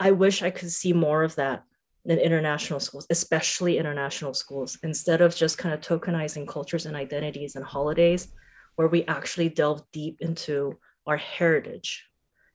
I 0.00 0.10
wish 0.10 0.42
I 0.42 0.50
could 0.50 0.70
see 0.70 0.92
more 0.92 1.22
of 1.22 1.36
that 1.36 1.62
in 2.04 2.18
international 2.18 2.80
schools, 2.80 3.06
especially 3.10 3.78
international 3.78 4.34
schools, 4.34 4.78
instead 4.82 5.20
of 5.20 5.34
just 5.34 5.58
kind 5.58 5.74
of 5.74 5.80
tokenizing 5.80 6.46
cultures 6.46 6.86
and 6.86 6.96
identities 6.96 7.56
and 7.56 7.64
holidays, 7.64 8.28
where 8.76 8.88
we 8.88 9.04
actually 9.04 9.48
delve 9.48 9.82
deep 9.92 10.20
into 10.20 10.78
our 11.06 11.16
heritage. 11.16 12.06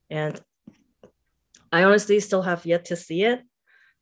And 0.09 0.39
I 1.71 1.83
honestly 1.83 2.19
still 2.19 2.41
have 2.41 2.65
yet 2.65 2.85
to 2.85 2.95
see 2.95 3.23
it. 3.23 3.41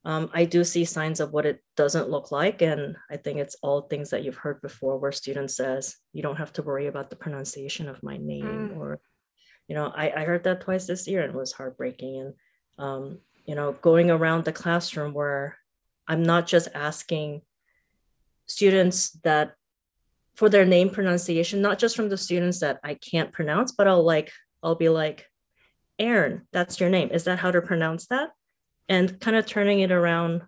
Um, 0.06 0.30
I 0.34 0.46
do 0.46 0.64
see 0.64 0.86
signs 0.86 1.20
of 1.20 1.34
what 1.34 1.46
it 1.46 1.62
doesn't 1.76 2.10
look 2.10 2.32
like. 2.32 2.62
And 2.62 2.96
I 3.12 3.18
think 3.18 3.40
it's 3.40 3.58
all 3.62 3.82
things 3.82 4.10
that 4.12 4.24
you've 4.24 4.38
heard 4.38 4.62
before 4.62 4.98
where 4.98 5.12
student 5.12 5.52
says, 5.52 5.98
you 6.14 6.24
don't 6.24 6.38
have 6.38 6.54
to 6.54 6.64
worry 6.64 6.88
about 6.88 7.10
the 7.10 7.18
pronunciation 7.18 7.90
of 7.90 8.02
my 8.02 8.16
name. 8.16 8.72
Mm. 8.72 8.78
Or, 8.78 9.00
you 9.68 9.76
know, 9.76 9.92
I, 9.94 10.12
I 10.16 10.24
heard 10.24 10.46
that 10.46 10.62
twice 10.62 10.88
this 10.88 11.08
year 11.08 11.24
and 11.24 11.34
it 11.34 11.38
was 11.38 11.52
heartbreaking. 11.52 12.22
And, 12.22 12.34
um, 12.78 13.18
you 13.46 13.56
know, 13.56 13.74
going 13.74 14.10
around 14.10 14.46
the 14.46 14.54
classroom 14.54 15.14
where 15.14 15.58
I'm 16.08 16.24
not 16.24 16.48
just 16.48 16.70
asking 16.74 17.42
students 18.46 19.10
that 19.24 19.56
for 20.38 20.50
their 20.50 20.66
name 20.66 20.92
pronunciation, 20.92 21.62
not 21.62 21.80
just 21.80 21.96
from 21.96 22.10
the 22.10 22.18
students 22.18 22.60
that 22.60 22.80
I 22.84 22.94
can't 22.94 23.34
pronounce, 23.34 23.72
but 23.72 23.88
I'll 23.88 24.04
like, 24.04 24.32
I'll 24.62 24.76
be 24.76 24.88
like, 24.88 25.26
Aaron, 25.98 26.48
that's 26.54 26.80
your 26.80 26.92
name. 26.92 27.10
Is 27.12 27.24
that 27.24 27.40
how 27.40 27.50
to 27.50 27.60
pronounce 27.60 28.06
that? 28.08 28.30
And 28.88 29.20
kind 29.20 29.36
of 29.36 29.48
turning 29.48 29.80
it 29.80 29.92
around 29.92 30.44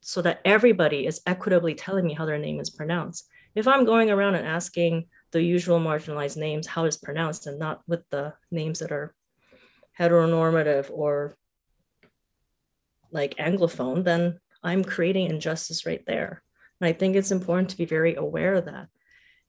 so 0.00 0.22
that 0.22 0.40
everybody 0.44 1.04
is 1.04 1.20
equitably 1.26 1.74
telling 1.74 2.06
me 2.06 2.14
how 2.14 2.26
their 2.26 2.38
name 2.38 2.60
is 2.60 2.70
pronounced. 2.70 3.28
If 3.56 3.66
I'm 3.66 3.84
going 3.84 4.08
around 4.08 4.36
and 4.36 4.46
asking 4.46 5.08
the 5.32 5.42
usual 5.42 5.80
marginalized 5.80 6.36
names 6.36 6.68
how 6.68 6.84
it's 6.84 6.96
pronounced 6.96 7.48
and 7.48 7.58
not 7.58 7.82
with 7.88 8.08
the 8.10 8.34
names 8.52 8.78
that 8.78 8.92
are 8.92 9.12
heteronormative 9.98 10.92
or 10.92 11.36
like 13.10 13.34
anglophone, 13.34 14.04
then 14.04 14.38
I'm 14.62 14.84
creating 14.84 15.26
injustice 15.26 15.86
right 15.86 16.04
there. 16.06 16.40
And 16.80 16.88
I 16.88 16.92
think 16.92 17.16
it's 17.16 17.32
important 17.32 17.70
to 17.70 17.76
be 17.76 17.84
very 17.84 18.14
aware 18.14 18.54
of 18.54 18.66
that. 18.66 18.86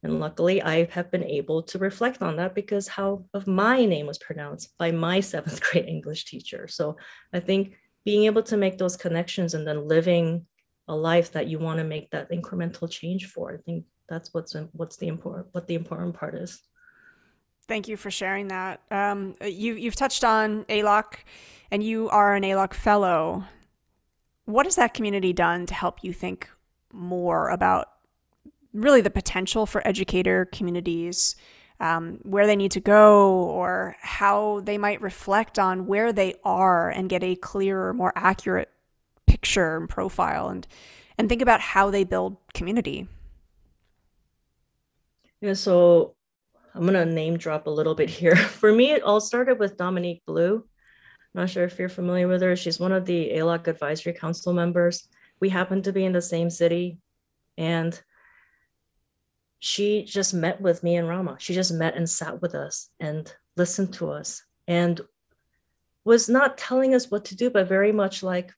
And 0.04 0.20
luckily, 0.20 0.62
I 0.62 0.86
have 0.86 1.12
been 1.12 1.26
able 1.26 1.62
to 1.64 1.78
reflect 1.78 2.22
on 2.22 2.38
that 2.38 2.56
because 2.56 2.88
how 2.88 3.26
of 3.34 3.48
my 3.48 3.84
name 3.86 4.08
was 4.08 4.18
pronounced 4.18 4.78
by 4.78 4.92
my 4.92 5.20
seventh 5.32 5.62
grade 5.62 5.88
English 5.88 6.26
teacher. 6.26 6.68
So 6.68 6.98
I 7.34 7.40
think 7.40 7.76
being 8.06 8.26
able 8.26 8.44
to 8.44 8.58
make 8.58 8.78
those 8.78 8.96
connections 8.96 9.54
and 9.54 9.68
then 9.68 9.88
living 9.88 10.46
a 10.88 10.96
life 10.96 11.32
that 11.34 11.48
you 11.48 11.60
want 11.60 11.78
to 11.80 11.84
make 11.84 12.10
that 12.12 12.32
incremental 12.32 12.90
change 12.90 13.28
for, 13.28 13.54
I 13.54 13.58
think 13.58 13.86
that's 14.08 14.34
what's 14.34 14.56
what's 14.74 14.98
the 14.98 15.08
important 15.08 15.48
what 15.52 15.68
the 15.68 15.76
important 15.76 16.16
part 16.16 16.36
is. 16.36 16.62
Thank 17.68 17.88
you 17.88 17.98
for 17.98 18.10
sharing 18.10 18.48
that. 18.48 18.82
Um, 18.90 19.36
you 19.42 19.76
you've 19.76 19.96
touched 19.96 20.24
on 20.24 20.64
ALOC, 20.66 21.14
and 21.70 21.84
you 21.84 22.10
are 22.10 22.36
an 22.36 22.44
ALOC 22.44 22.74
fellow. 22.74 23.44
What 24.46 24.66
has 24.66 24.78
that 24.78 24.96
community 24.96 25.34
done 25.34 25.68
to 25.68 25.74
help 25.76 26.04
you 26.04 26.12
think 26.12 26.50
more 26.92 27.50
about 27.50 27.90
really 28.74 29.02
the 29.02 29.10
potential 29.10 29.66
for 29.66 29.86
educator 29.88 30.46
communities, 30.46 31.36
um, 31.80 32.20
where 32.24 32.46
they 32.46 32.56
need 32.56 32.72
to 32.72 32.80
go, 32.80 33.34
or 33.34 33.96
how 34.02 34.62
they 34.62 34.78
might 34.78 35.02
reflect 35.02 35.58
on 35.58 35.88
where 35.88 36.12
they 36.12 36.36
are 36.44 36.90
and 36.90 37.10
get 37.10 37.24
a 37.24 37.36
clearer, 37.36 37.94
more 37.94 38.14
accurate 38.16 38.70
picture 39.28 39.78
and 39.78 39.90
profile, 39.90 40.50
and 40.50 40.68
and 41.18 41.28
think 41.28 41.42
about 41.42 41.60
how 41.60 41.90
they 41.90 42.04
build 42.04 42.38
community. 42.54 43.08
Yeah, 45.42 45.54
so 45.54 46.16
I'm 46.76 46.86
gonna 46.86 47.06
name 47.06 47.38
drop 47.38 47.68
a 47.68 47.72
little 47.72 47.96
bit 47.96 48.10
here. 48.10 48.36
For 48.62 48.72
me, 48.72 48.92
it 48.92 49.04
all 49.04 49.22
started 49.22 49.60
with 49.60 49.78
Dominique 49.78 50.24
Blue. 50.26 50.58
I'm 50.58 51.42
not 51.42 51.50
sure 51.50 51.64
if 51.64 51.78
you're 51.78 51.90
familiar 51.90 52.28
with 52.28 52.42
her. 52.42 52.56
She's 52.56 52.80
one 52.80 52.92
of 52.92 53.06
the 53.06 53.32
ALOC 53.34 53.68
Advisory 53.68 54.14
Council 54.14 54.54
members. 54.54 55.08
We 55.40 55.50
happen 55.50 55.82
to 55.84 55.94
be 55.94 56.06
in 56.06 56.12
the 56.12 56.22
same 56.22 56.50
city, 56.50 57.00
and 57.58 58.00
she 59.60 60.04
just 60.04 60.34
met 60.34 60.60
with 60.62 60.84
me 60.84 60.96
and 60.96 61.08
Rama. 61.08 61.36
She 61.40 61.54
just 61.54 61.74
met 61.74 61.96
and 61.96 62.10
sat 62.10 62.42
with 62.42 62.56
us 62.56 62.90
and 63.00 63.32
listened 63.58 63.94
to 63.96 64.10
us 64.12 64.44
and 64.68 65.00
was 66.06 66.30
not 66.30 66.58
telling 66.58 66.96
us 66.96 67.12
what 67.12 67.26
to 67.26 67.36
do, 67.36 67.50
but 67.50 67.68
very 67.68 67.92
much 67.92 68.24
like, 68.24 68.54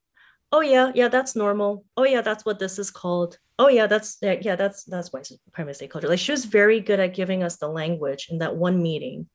oh 0.52 0.62
yeah, 0.62 0.92
yeah, 0.94 1.08
that's 1.08 1.36
normal. 1.36 1.86
Oh 1.98 2.04
yeah, 2.04 2.22
that's 2.22 2.46
what 2.46 2.60
this 2.60 2.78
is 2.78 2.92
called. 2.92 3.38
Oh 3.58 3.68
yeah, 3.68 3.88
that's 3.88 4.18
yeah, 4.22 4.36
yeah 4.42 4.56
that's 4.56 4.84
that's 4.84 5.12
white 5.12 5.26
supremacy 5.26 5.88
culture. 5.88 6.08
Like 6.08 6.20
she 6.20 6.32
was 6.32 6.46
very 6.46 6.80
good 6.80 7.00
at 7.00 7.16
giving 7.16 7.44
us 7.44 7.58
the 7.58 7.68
language 7.68 8.28
in 8.30 8.40
that 8.40 8.56
one 8.56 8.82
meeting 8.82 9.28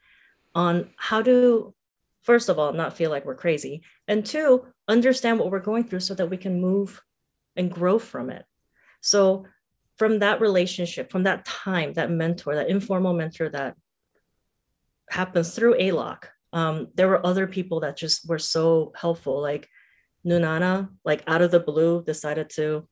on 0.54 0.90
how 0.96 1.22
to, 1.22 1.74
first 2.22 2.48
of 2.48 2.58
all, 2.58 2.72
not 2.72 2.96
feel 2.96 3.10
like 3.10 3.24
we're 3.24 3.34
crazy, 3.34 3.82
and 4.06 4.24
two, 4.24 4.66
understand 4.88 5.38
what 5.38 5.50
we're 5.50 5.60
going 5.60 5.84
through 5.84 6.00
so 6.00 6.14
that 6.14 6.30
we 6.30 6.36
can 6.36 6.60
move 6.60 7.02
and 7.56 7.72
grow 7.72 7.98
from 7.98 8.30
it. 8.30 8.44
So 9.00 9.46
from 9.96 10.18
that 10.18 10.40
relationship, 10.40 11.10
from 11.10 11.24
that 11.24 11.44
time, 11.44 11.94
that 11.94 12.10
mentor, 12.10 12.54
that 12.54 12.68
informal 12.68 13.14
mentor 13.14 13.48
that 13.48 13.76
happens 15.10 15.54
through 15.54 15.78
ALOC, 15.78 16.24
um, 16.52 16.88
there 16.94 17.08
were 17.08 17.24
other 17.26 17.46
people 17.46 17.80
that 17.80 17.96
just 17.96 18.28
were 18.28 18.38
so 18.38 18.92
helpful. 18.96 19.40
Like 19.40 19.68
Nunana, 20.24 20.88
like 21.04 21.22
out 21.26 21.42
of 21.42 21.50
the 21.50 21.60
blue, 21.60 22.04
decided 22.04 22.50
to 22.50 22.86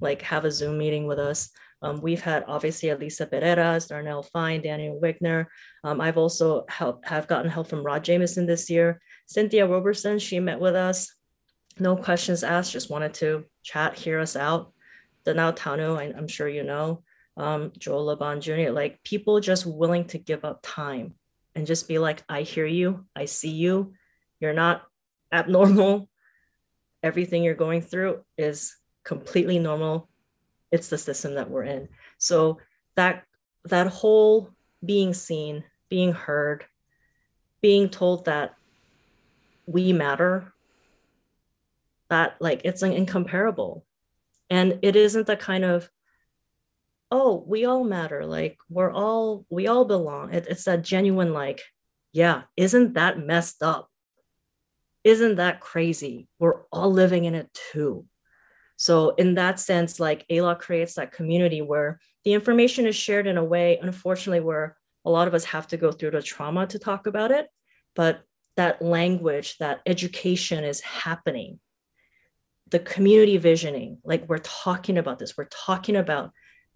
like 0.00 0.22
have 0.22 0.44
a 0.44 0.50
Zoom 0.50 0.78
meeting 0.78 1.06
with 1.06 1.18
us. 1.18 1.50
Um, 1.80 2.00
we've 2.00 2.20
had 2.20 2.44
obviously 2.48 2.88
Elisa 2.88 3.26
Pereira, 3.26 3.80
Darnell 3.88 4.22
Fine, 4.22 4.62
Daniel 4.62 5.00
Wickner. 5.00 5.46
Um, 5.84 6.00
I've 6.00 6.18
also 6.18 6.64
helped 6.68 7.06
have 7.06 7.28
gotten 7.28 7.50
help 7.50 7.68
from 7.68 7.84
Rod 7.84 8.02
Jameson 8.02 8.46
this 8.46 8.68
year. 8.68 9.00
Cynthia 9.26 9.66
Roberson, 9.66 10.18
she 10.18 10.40
met 10.40 10.58
with 10.58 10.74
us. 10.74 11.14
No 11.78 11.94
questions 11.94 12.42
asked, 12.42 12.72
just 12.72 12.90
wanted 12.90 13.14
to 13.14 13.44
chat, 13.62 13.96
hear 13.96 14.18
us 14.18 14.34
out 14.34 14.72
the 15.28 15.34
now 15.34 15.52
Tanu, 15.52 15.98
I, 15.98 16.04
am 16.16 16.26
sure 16.26 16.48
you 16.48 16.62
know, 16.62 17.02
um, 17.36 17.70
Joel 17.76 18.16
Llaban 18.16 18.40
Jr., 18.40 18.72
like 18.72 19.02
people 19.04 19.40
just 19.40 19.66
willing 19.66 20.06
to 20.06 20.16
give 20.16 20.42
up 20.42 20.60
time 20.62 21.12
and 21.54 21.66
just 21.66 21.86
be 21.86 21.98
like, 21.98 22.22
I 22.30 22.40
hear 22.40 22.64
you, 22.64 23.04
I 23.14 23.26
see 23.26 23.50
you, 23.50 23.92
you're 24.40 24.54
not 24.54 24.84
abnormal. 25.30 26.08
Everything 27.02 27.44
you're 27.44 27.52
going 27.52 27.82
through 27.82 28.24
is 28.38 28.74
completely 29.04 29.58
normal. 29.58 30.08
It's 30.72 30.88
the 30.88 30.96
system 30.96 31.34
that 31.34 31.50
we're 31.50 31.64
in. 31.64 31.90
So 32.16 32.58
that 32.96 33.24
that 33.66 33.88
whole 33.88 34.50
being 34.82 35.12
seen, 35.12 35.62
being 35.90 36.12
heard, 36.12 36.64
being 37.60 37.90
told 37.90 38.24
that 38.24 38.54
we 39.66 39.92
matter, 39.92 40.54
that 42.08 42.36
like 42.40 42.62
it's 42.64 42.80
an 42.82 42.92
incomparable 42.94 43.84
and 44.50 44.78
it 44.82 44.96
isn't 44.96 45.26
the 45.26 45.36
kind 45.36 45.64
of 45.64 45.88
oh 47.10 47.44
we 47.46 47.64
all 47.64 47.84
matter 47.84 48.24
like 48.26 48.58
we're 48.68 48.92
all 48.92 49.46
we 49.50 49.66
all 49.66 49.84
belong 49.84 50.32
it, 50.32 50.46
it's 50.48 50.64
that 50.64 50.82
genuine 50.82 51.32
like 51.32 51.62
yeah 52.12 52.42
isn't 52.56 52.94
that 52.94 53.18
messed 53.18 53.62
up 53.62 53.88
isn't 55.04 55.36
that 55.36 55.60
crazy 55.60 56.28
we're 56.38 56.62
all 56.72 56.90
living 56.92 57.24
in 57.24 57.34
it 57.34 57.48
too 57.72 58.06
So 58.76 59.10
in 59.16 59.34
that 59.34 59.58
sense, 59.58 59.98
like 59.98 60.24
ALA 60.30 60.54
creates 60.56 60.94
that 60.94 61.12
community 61.12 61.60
where 61.62 62.00
the 62.24 62.32
information 62.32 62.86
is 62.86 62.94
shared 62.96 63.26
in 63.26 63.36
a 63.36 63.44
way, 63.44 63.78
unfortunately, 63.82 64.40
where 64.40 64.76
a 65.04 65.10
lot 65.10 65.28
of 65.28 65.34
us 65.34 65.44
have 65.46 65.66
to 65.68 65.76
go 65.76 65.90
through 65.92 66.12
the 66.12 66.22
trauma 66.22 66.66
to 66.68 66.78
talk 66.78 67.06
about 67.06 67.30
it. 67.32 67.48
But 67.94 68.22
that 68.56 68.80
language, 68.80 69.58
that 69.58 69.80
education 69.86 70.64
is 70.64 70.80
happening. 70.80 71.58
The 72.70 72.78
community 72.78 73.36
visioning, 73.36 73.98
like 74.04 74.28
we're 74.28 74.38
talking 74.38 74.98
about 74.98 75.18
this, 75.18 75.36
we're 75.36 75.46
talking 75.46 75.96
about 75.96 76.32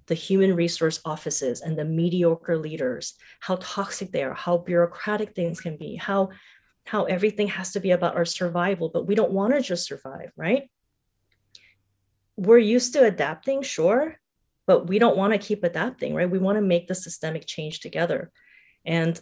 the 0.07 0.14
human 0.14 0.55
resource 0.57 1.00
offices 1.05 1.61
and 1.61 1.78
the 1.78 1.85
mediocre 1.85 2.59
leaders, 2.59 3.14
how 3.40 3.57
toxic 3.57 4.11
they 4.11 4.22
are, 4.22 4.35
how 4.35 4.59
bureaucratic 4.59 5.35
things 5.35 5.61
can 5.61 5.76
be, 5.76 5.96
how 5.96 6.31
how 6.85 7.05
everything 7.05 7.46
has 7.46 7.72
to 7.72 7.81
be 7.81 7.92
about 7.92 8.16
our 8.16 8.24
survival, 8.24 8.90
but 8.92 9.07
we 9.07 9.14
don't 9.14 9.33
want 9.33 9.55
to 9.55 9.61
just 9.61 9.87
survive, 9.87 10.33
right? 10.37 10.68
We're 12.37 12.59
used 12.59 12.94
to 12.94 13.05
adapting, 13.05 13.62
sure, 13.62 14.18
but 14.66 14.88
we 14.88 14.98
don't 14.98 15.16
want 15.16 15.33
to 15.33 15.38
keep 15.38 15.62
adapting, 15.64 16.14
right? 16.14 16.31
We 16.31 16.38
want 16.38 16.57
to 16.57 16.62
make 16.62 16.88
the 16.88 16.94
systemic 16.94 17.46
change 17.46 17.81
together. 17.81 18.33
And 18.85 19.20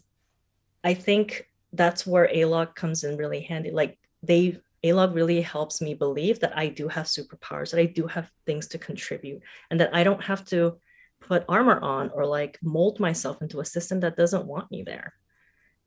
I 0.82 0.94
think 0.94 1.50
that's 1.72 2.06
where 2.06 2.28
ALOC 2.28 2.74
comes 2.74 3.04
in 3.04 3.16
really 3.16 3.40
handy. 3.40 3.70
Like 3.70 3.98
they 4.22 4.58
ALOC 4.84 5.14
really 5.14 5.40
helps 5.40 5.80
me 5.80 5.94
believe 5.94 6.40
that 6.40 6.56
I 6.56 6.68
do 6.68 6.88
have 6.88 7.06
superpowers, 7.06 7.70
that 7.70 7.80
I 7.80 7.86
do 7.86 8.06
have 8.06 8.30
things 8.46 8.68
to 8.68 8.78
contribute, 8.78 9.42
and 9.70 9.80
that 9.80 9.94
I 9.94 10.04
don't 10.04 10.22
have 10.22 10.44
to 10.46 10.78
put 11.20 11.44
armor 11.48 11.78
on 11.80 12.10
or 12.10 12.24
like 12.24 12.58
mold 12.62 12.98
myself 12.98 13.42
into 13.42 13.60
a 13.60 13.64
system 13.64 14.00
that 14.00 14.16
doesn't 14.16 14.46
want 14.46 14.70
me 14.70 14.82
there. 14.82 15.12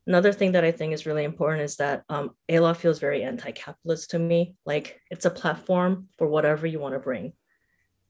Another 0.06 0.32
thing 0.32 0.52
that 0.52 0.64
I 0.64 0.70
think 0.70 0.92
is 0.92 1.06
really 1.06 1.24
important 1.24 1.64
is 1.64 1.76
that 1.76 2.04
um, 2.08 2.30
ALOC 2.48 2.76
feels 2.76 2.98
very 2.98 3.24
anti-capitalist 3.24 4.10
to 4.10 4.18
me. 4.18 4.54
Like 4.64 5.00
it's 5.10 5.24
a 5.24 5.30
platform 5.30 6.08
for 6.18 6.28
whatever 6.28 6.66
you 6.66 6.78
want 6.78 6.94
to 6.94 7.00
bring. 7.00 7.32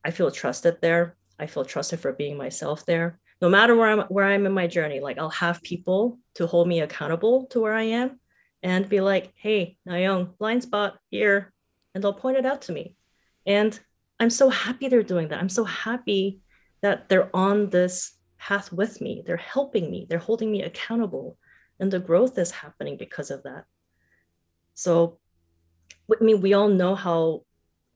I 0.04 0.10
feel 0.10 0.30
trusted 0.30 0.78
there. 0.82 1.16
I 1.38 1.46
feel 1.46 1.64
trusted 1.64 2.00
for 2.00 2.12
being 2.12 2.36
myself 2.36 2.84
there. 2.84 3.20
No 3.40 3.48
matter 3.48 3.76
where 3.76 3.88
I'm 3.88 4.00
where 4.08 4.24
I'm 4.24 4.46
in 4.46 4.52
my 4.52 4.66
journey, 4.66 5.00
like 5.00 5.18
I'll 5.18 5.30
have 5.30 5.62
people 5.62 6.18
to 6.34 6.46
hold 6.46 6.68
me 6.68 6.80
accountable 6.80 7.46
to 7.46 7.60
where 7.60 7.74
I 7.74 7.82
am 7.82 8.20
and 8.64 8.88
be 8.88 9.02
like, 9.02 9.30
hey, 9.36 9.76
Nayong, 9.86 10.36
blind 10.38 10.62
spot 10.62 10.96
here. 11.10 11.52
And 11.94 12.02
they'll 12.02 12.14
point 12.14 12.38
it 12.38 12.46
out 12.46 12.62
to 12.62 12.72
me. 12.72 12.96
And 13.46 13.78
I'm 14.18 14.30
so 14.30 14.48
happy 14.48 14.88
they're 14.88 15.02
doing 15.02 15.28
that. 15.28 15.38
I'm 15.38 15.50
so 15.50 15.64
happy 15.64 16.40
that 16.80 17.08
they're 17.08 17.30
on 17.36 17.68
this 17.68 18.16
path 18.38 18.72
with 18.72 19.02
me. 19.02 19.22
They're 19.24 19.36
helping 19.36 19.90
me, 19.90 20.06
they're 20.08 20.18
holding 20.18 20.50
me 20.50 20.62
accountable. 20.62 21.36
And 21.78 21.90
the 21.90 21.98
growth 21.98 22.38
is 22.38 22.50
happening 22.50 22.96
because 22.96 23.30
of 23.30 23.42
that. 23.42 23.64
So, 24.72 25.18
I 26.10 26.24
mean, 26.24 26.40
we 26.40 26.54
all 26.54 26.68
know 26.68 26.94
how, 26.94 27.42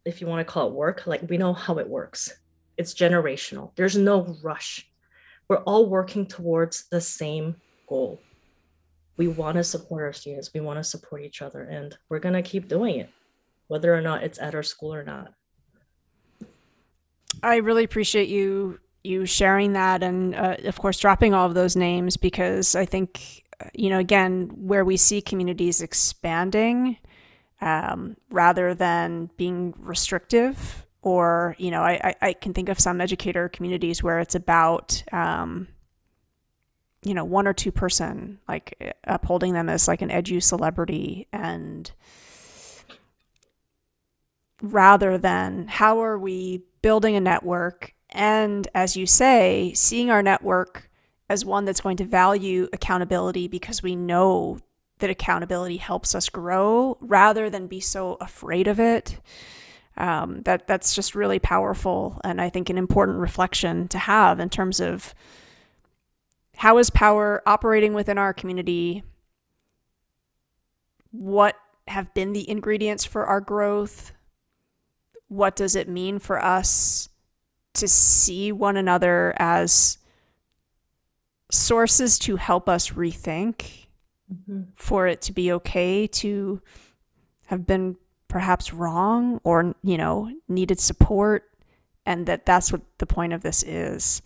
if 0.05 0.21
you 0.21 0.27
want 0.27 0.47
to 0.47 0.53
call 0.53 0.69
it 0.69 0.75
work, 0.75 1.07
like 1.07 1.23
we 1.29 1.39
know 1.39 1.55
how 1.55 1.79
it 1.79 1.89
works. 1.89 2.33
It's 2.77 2.95
generational, 2.95 3.75
there's 3.75 3.97
no 3.97 4.37
rush. 4.43 4.87
We're 5.49 5.63
all 5.63 5.87
working 5.87 6.27
towards 6.27 6.89
the 6.91 7.01
same 7.01 7.57
goal 7.89 8.21
we 9.19 9.29
want 9.29 9.57
to 9.57 9.65
support 9.65 10.03
our 10.03 10.13
students 10.13 10.51
we 10.55 10.61
want 10.61 10.79
to 10.79 10.85
support 10.85 11.23
each 11.23 11.43
other 11.43 11.65
and 11.65 11.99
we're 12.09 12.19
going 12.19 12.35
to 12.35 12.43
keep 12.43 12.69
doing 12.69 13.01
it 13.01 13.11
whether 13.69 13.95
or 13.95 14.01
not 14.01 14.25
it's 14.25 14.39
at 14.39 14.55
our 14.55 14.63
school 14.63 14.93
or 14.93 15.05
not. 15.05 15.33
I 17.43 17.57
really 17.57 17.85
appreciate 17.85 18.29
you 18.29 18.81
you 19.05 19.25
sharing 19.25 19.75
that 19.75 20.03
and 20.03 20.35
uh, 20.35 20.57
of 20.65 20.77
course 20.79 20.99
dropping 20.99 21.33
all 21.33 21.47
of 21.47 21.55
those 21.55 21.77
names 21.77 22.17
because 22.17 22.75
i 22.75 22.85
think 22.85 23.45
you 23.73 23.89
know 23.89 23.99
again 24.01 24.51
where 24.57 24.85
we 24.85 24.97
see 24.97 25.23
communities 25.23 25.81
expanding 25.81 26.97
um, 27.61 28.17
rather 28.29 28.75
than 28.75 29.31
being 29.37 29.73
restrictive 29.79 30.85
or 31.01 31.55
you 31.59 31.71
know 31.71 31.81
I, 31.81 32.17
I 32.21 32.33
can 32.33 32.53
think 32.53 32.69
of 32.69 32.81
some 32.81 33.01
educator 33.01 33.49
communities 33.49 34.03
where 34.03 34.19
it's 34.19 34.35
about 34.35 35.01
um, 35.13 35.69
you 37.03 37.15
know, 37.15 37.25
one 37.25 37.47
or 37.47 37.53
two 37.53 37.73
person, 37.73 38.39
like 38.49 38.97
upholding 39.05 39.53
them 39.53 39.69
as 39.69 39.89
like 39.89 40.03
an 40.03 40.11
edu 40.11 40.43
celebrity 40.43 41.29
and 41.33 41.93
rather 44.61 45.17
than 45.17 45.69
how 45.69 46.03
are 46.03 46.19
we 46.19 46.63
building 46.83 47.15
a 47.15 47.21
network 47.21 47.95
and 48.11 48.69
as 48.75 48.97
you 48.97 49.07
say, 49.07 49.73
seeing 49.75 50.11
our 50.11 50.23
network 50.23 50.91
as 51.29 51.45
one 51.45 51.65
that's 51.65 51.81
going 51.81 51.99
to 51.99 52.05
value 52.05 52.69
accountability 52.73 53.49
because 53.49 53.83
we 53.83 53.95
know 53.95 54.59
that 54.99 55.11
accountability 55.11 55.77
helps 55.77 56.15
us 56.15 56.29
grow 56.29 56.97
rather 57.01 57.51
than 57.51 57.67
be 57.67 57.81
so 57.81 58.17
afraid 58.21 58.67
of 58.67 58.81
it. 58.81 59.21
Um, 59.97 60.43
that 60.43 60.67
that's 60.67 60.95
just 60.95 61.15
really 61.15 61.41
powerful 61.41 62.21
and 62.23 62.41
I 62.41 62.51
think 62.51 62.71
an 62.71 62.79
important 62.79 63.19
reflection 63.19 63.89
to 63.89 63.99
have 63.99 64.39
in 64.39 64.49
terms 64.49 64.81
of 64.81 65.13
how 66.59 66.79
is 66.79 66.91
power 66.91 67.41
operating 67.47 67.95
within 67.95 68.19
our 68.19 68.35
community? 68.35 69.05
What 71.13 71.55
have 71.87 72.13
been 72.15 72.33
the 72.33 72.51
ingredients 72.51 73.05
for 73.05 73.27
our 73.27 73.41
growth? 73.41 74.11
What 75.29 75.55
does 75.55 75.77
it 75.77 75.89
mean 75.89 76.19
for 76.19 76.43
us 76.43 77.11
to 77.75 77.87
see 77.87 78.51
one 78.51 78.77
another 78.77 79.35
as 79.39 79.99
sources 81.49 82.19
to 82.19 82.35
help 82.35 82.69
us 82.69 82.91
rethink, 82.91 83.87
mm-hmm. 84.29 84.63
for 84.75 85.07
it 85.07 85.23
to 85.23 85.33
be 85.33 85.53
okay 85.53 86.09
to 86.09 86.61
have 87.47 87.69
been 87.69 87.97
perhaps 88.27 88.75
wrong 88.75 89.41
or, 89.45 89.77
you 89.85 89.97
know, 89.97 90.29
needed 90.49 90.81
support, 90.81 91.45
and 92.05 92.27
that 92.27 92.45
that's 92.45 92.73
what 92.73 92.83
the 92.99 93.07
point 93.07 93.33
of 93.33 93.43
this 93.43 93.63
is. 93.63 94.23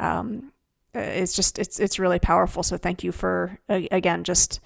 Um, 0.00 0.52
it's 0.96 1.34
just 1.34 1.58
it's 1.58 1.78
it's 1.78 1.98
really 1.98 2.18
powerful. 2.18 2.62
So 2.62 2.76
thank 2.76 3.04
you 3.04 3.12
for 3.12 3.58
again 3.68 4.24
just 4.24 4.60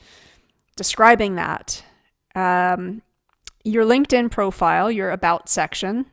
describing 0.76 1.34
that. 1.34 1.84
Um, 2.34 3.02
your 3.64 3.84
LinkedIn 3.84 4.30
profile, 4.30 4.90
your 4.90 5.10
about 5.10 5.48
section, 5.48 6.06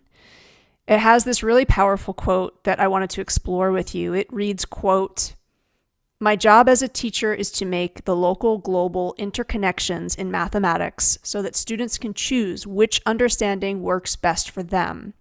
it 0.88 1.00
has 1.00 1.24
this 1.24 1.44
really 1.44 1.66
powerful 1.66 2.14
quote 2.14 2.64
that 2.64 2.80
I 2.80 2.88
wanted 2.88 3.10
to 3.12 3.22
explore 3.22 3.72
with 3.72 3.94
you. 3.94 4.14
It 4.14 4.32
reads, 4.32 4.66
quote, 4.66 5.36
my 6.20 6.36
job 6.36 6.68
as 6.68 6.82
a 6.82 6.88
teacher 6.88 7.34
is 7.34 7.52
to 7.52 7.66
make 7.66 8.06
the 8.06 8.16
local 8.16 8.58
global 8.58 9.14
interconnections 9.20 10.18
in 10.18 10.32
mathematics 10.32 11.20
so 11.22 11.44
that 11.44 11.56
students 11.56 12.00
can 12.00 12.14
choose 12.14 12.66
which 12.66 13.02
understanding 13.06 13.84
works 13.84 14.16
best 14.16 14.50
for 14.50 14.64
them. 14.64 15.14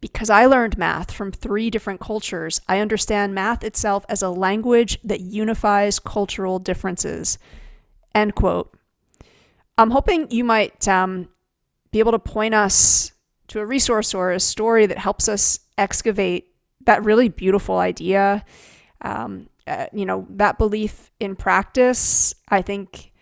Because 0.00 0.30
I 0.30 0.46
learned 0.46 0.78
math 0.78 1.10
from 1.10 1.32
three 1.32 1.70
different 1.70 2.00
cultures, 2.00 2.60
I 2.68 2.78
understand 2.78 3.34
math 3.34 3.64
itself 3.64 4.04
as 4.08 4.22
a 4.22 4.30
language 4.30 4.98
that 5.02 5.20
unifies 5.20 5.98
cultural 5.98 6.60
differences. 6.60 7.38
End 8.14 8.34
quote. 8.34 8.72
I'm 9.76 9.90
hoping 9.90 10.30
you 10.30 10.44
might 10.44 10.86
um, 10.86 11.28
be 11.90 11.98
able 11.98 12.12
to 12.12 12.18
point 12.18 12.54
us 12.54 13.12
to 13.48 13.60
a 13.60 13.66
resource 13.66 14.14
or 14.14 14.30
a 14.30 14.40
story 14.40 14.86
that 14.86 14.98
helps 14.98 15.28
us 15.28 15.60
excavate 15.76 16.54
that 16.84 17.04
really 17.04 17.28
beautiful 17.28 17.78
idea. 17.78 18.44
Um, 19.00 19.48
uh, 19.66 19.86
you 19.92 20.06
know, 20.06 20.26
that 20.30 20.58
belief 20.58 21.10
in 21.20 21.36
practice, 21.36 22.34
I 22.48 22.62
think 22.62 23.12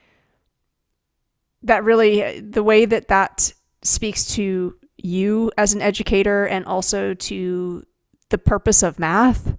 that 1.62 1.84
really, 1.84 2.40
the 2.40 2.62
way 2.62 2.84
that 2.84 3.08
that 3.08 3.52
speaks 3.82 4.34
to 4.36 4.76
you 4.98 5.52
as 5.56 5.72
an 5.72 5.82
educator 5.82 6.46
and 6.46 6.64
also 6.64 7.14
to 7.14 7.84
the 8.30 8.38
purpose 8.38 8.82
of 8.82 8.98
math 8.98 9.56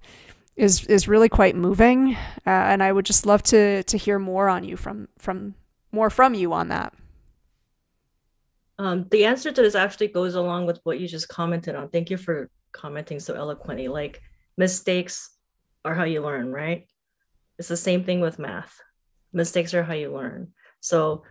is 0.56 0.84
is 0.86 1.06
really 1.08 1.28
quite 1.28 1.54
moving 1.54 2.14
uh, 2.46 2.50
and 2.50 2.82
I 2.82 2.92
would 2.92 3.06
just 3.06 3.26
love 3.26 3.42
to 3.44 3.82
to 3.84 3.96
hear 3.96 4.18
more 4.18 4.48
on 4.48 4.64
you 4.64 4.76
from 4.76 5.08
from 5.18 5.54
more 5.92 6.10
from 6.10 6.34
you 6.34 6.52
on 6.52 6.68
that. 6.68 6.94
Um, 8.78 9.06
the 9.10 9.24
answer 9.24 9.50
to 9.50 9.62
this 9.62 9.74
actually 9.74 10.08
goes 10.08 10.34
along 10.34 10.66
with 10.66 10.80
what 10.84 11.00
you 11.00 11.08
just 11.08 11.28
commented 11.28 11.74
on. 11.74 11.88
Thank 11.88 12.10
you 12.10 12.16
for 12.16 12.48
commenting 12.72 13.18
so 13.18 13.34
eloquently. 13.34 13.88
Like 13.88 14.20
mistakes 14.56 15.30
are 15.84 15.94
how 15.94 16.04
you 16.04 16.22
learn, 16.22 16.52
right? 16.52 16.86
It's 17.58 17.68
the 17.68 17.76
same 17.76 18.04
thing 18.04 18.20
with 18.20 18.38
math. 18.38 18.78
Mistakes 19.32 19.74
are 19.74 19.82
how 19.82 19.94
you 19.94 20.12
learn. 20.12 20.52
So 20.80 21.24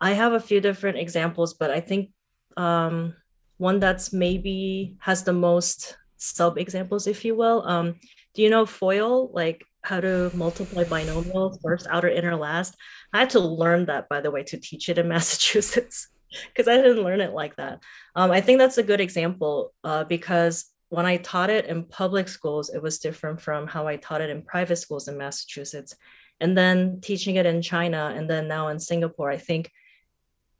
I 0.00 0.12
have 0.14 0.32
a 0.32 0.40
few 0.40 0.60
different 0.60 0.98
examples, 0.98 1.54
but 1.54 1.70
I 1.70 1.80
think 1.80 2.10
um, 2.56 3.14
one 3.58 3.80
that's 3.80 4.12
maybe 4.12 4.96
has 5.00 5.24
the 5.24 5.32
most 5.32 5.96
sub 6.16 6.58
examples, 6.58 7.06
if 7.06 7.24
you 7.24 7.34
will. 7.34 7.66
Um, 7.66 8.00
do 8.34 8.42
you 8.42 8.50
know 8.50 8.66
FOIL, 8.66 9.30
like 9.32 9.64
how 9.82 10.00
to 10.00 10.30
multiply 10.34 10.84
binomials, 10.84 11.60
first, 11.62 11.86
outer, 11.90 12.08
inner, 12.08 12.36
last? 12.36 12.76
I 13.12 13.20
had 13.20 13.30
to 13.30 13.40
learn 13.40 13.86
that, 13.86 14.08
by 14.08 14.20
the 14.20 14.30
way, 14.30 14.42
to 14.44 14.58
teach 14.58 14.88
it 14.88 14.98
in 14.98 15.08
Massachusetts 15.14 16.08
because 16.48 16.68
I 16.68 16.76
didn't 16.76 17.04
learn 17.04 17.20
it 17.20 17.32
like 17.32 17.56
that. 17.56 17.82
Um, 18.14 18.30
I 18.30 18.40
think 18.40 18.58
that's 18.58 18.78
a 18.78 18.82
good 18.82 19.00
example 19.00 19.72
uh, 19.84 20.04
because 20.04 20.66
when 20.88 21.06
I 21.06 21.16
taught 21.16 21.50
it 21.50 21.66
in 21.66 21.84
public 21.84 22.28
schools, 22.28 22.70
it 22.70 22.82
was 22.82 22.98
different 22.98 23.40
from 23.40 23.66
how 23.66 23.86
I 23.86 23.96
taught 23.96 24.20
it 24.20 24.30
in 24.30 24.42
private 24.42 24.76
schools 24.76 25.08
in 25.08 25.18
Massachusetts. 25.18 25.96
And 26.40 26.56
then 26.56 27.00
teaching 27.00 27.36
it 27.36 27.46
in 27.46 27.62
China 27.62 28.12
and 28.14 28.28
then 28.28 28.46
now 28.46 28.68
in 28.68 28.78
Singapore, 28.78 29.30
I 29.30 29.38
think 29.38 29.70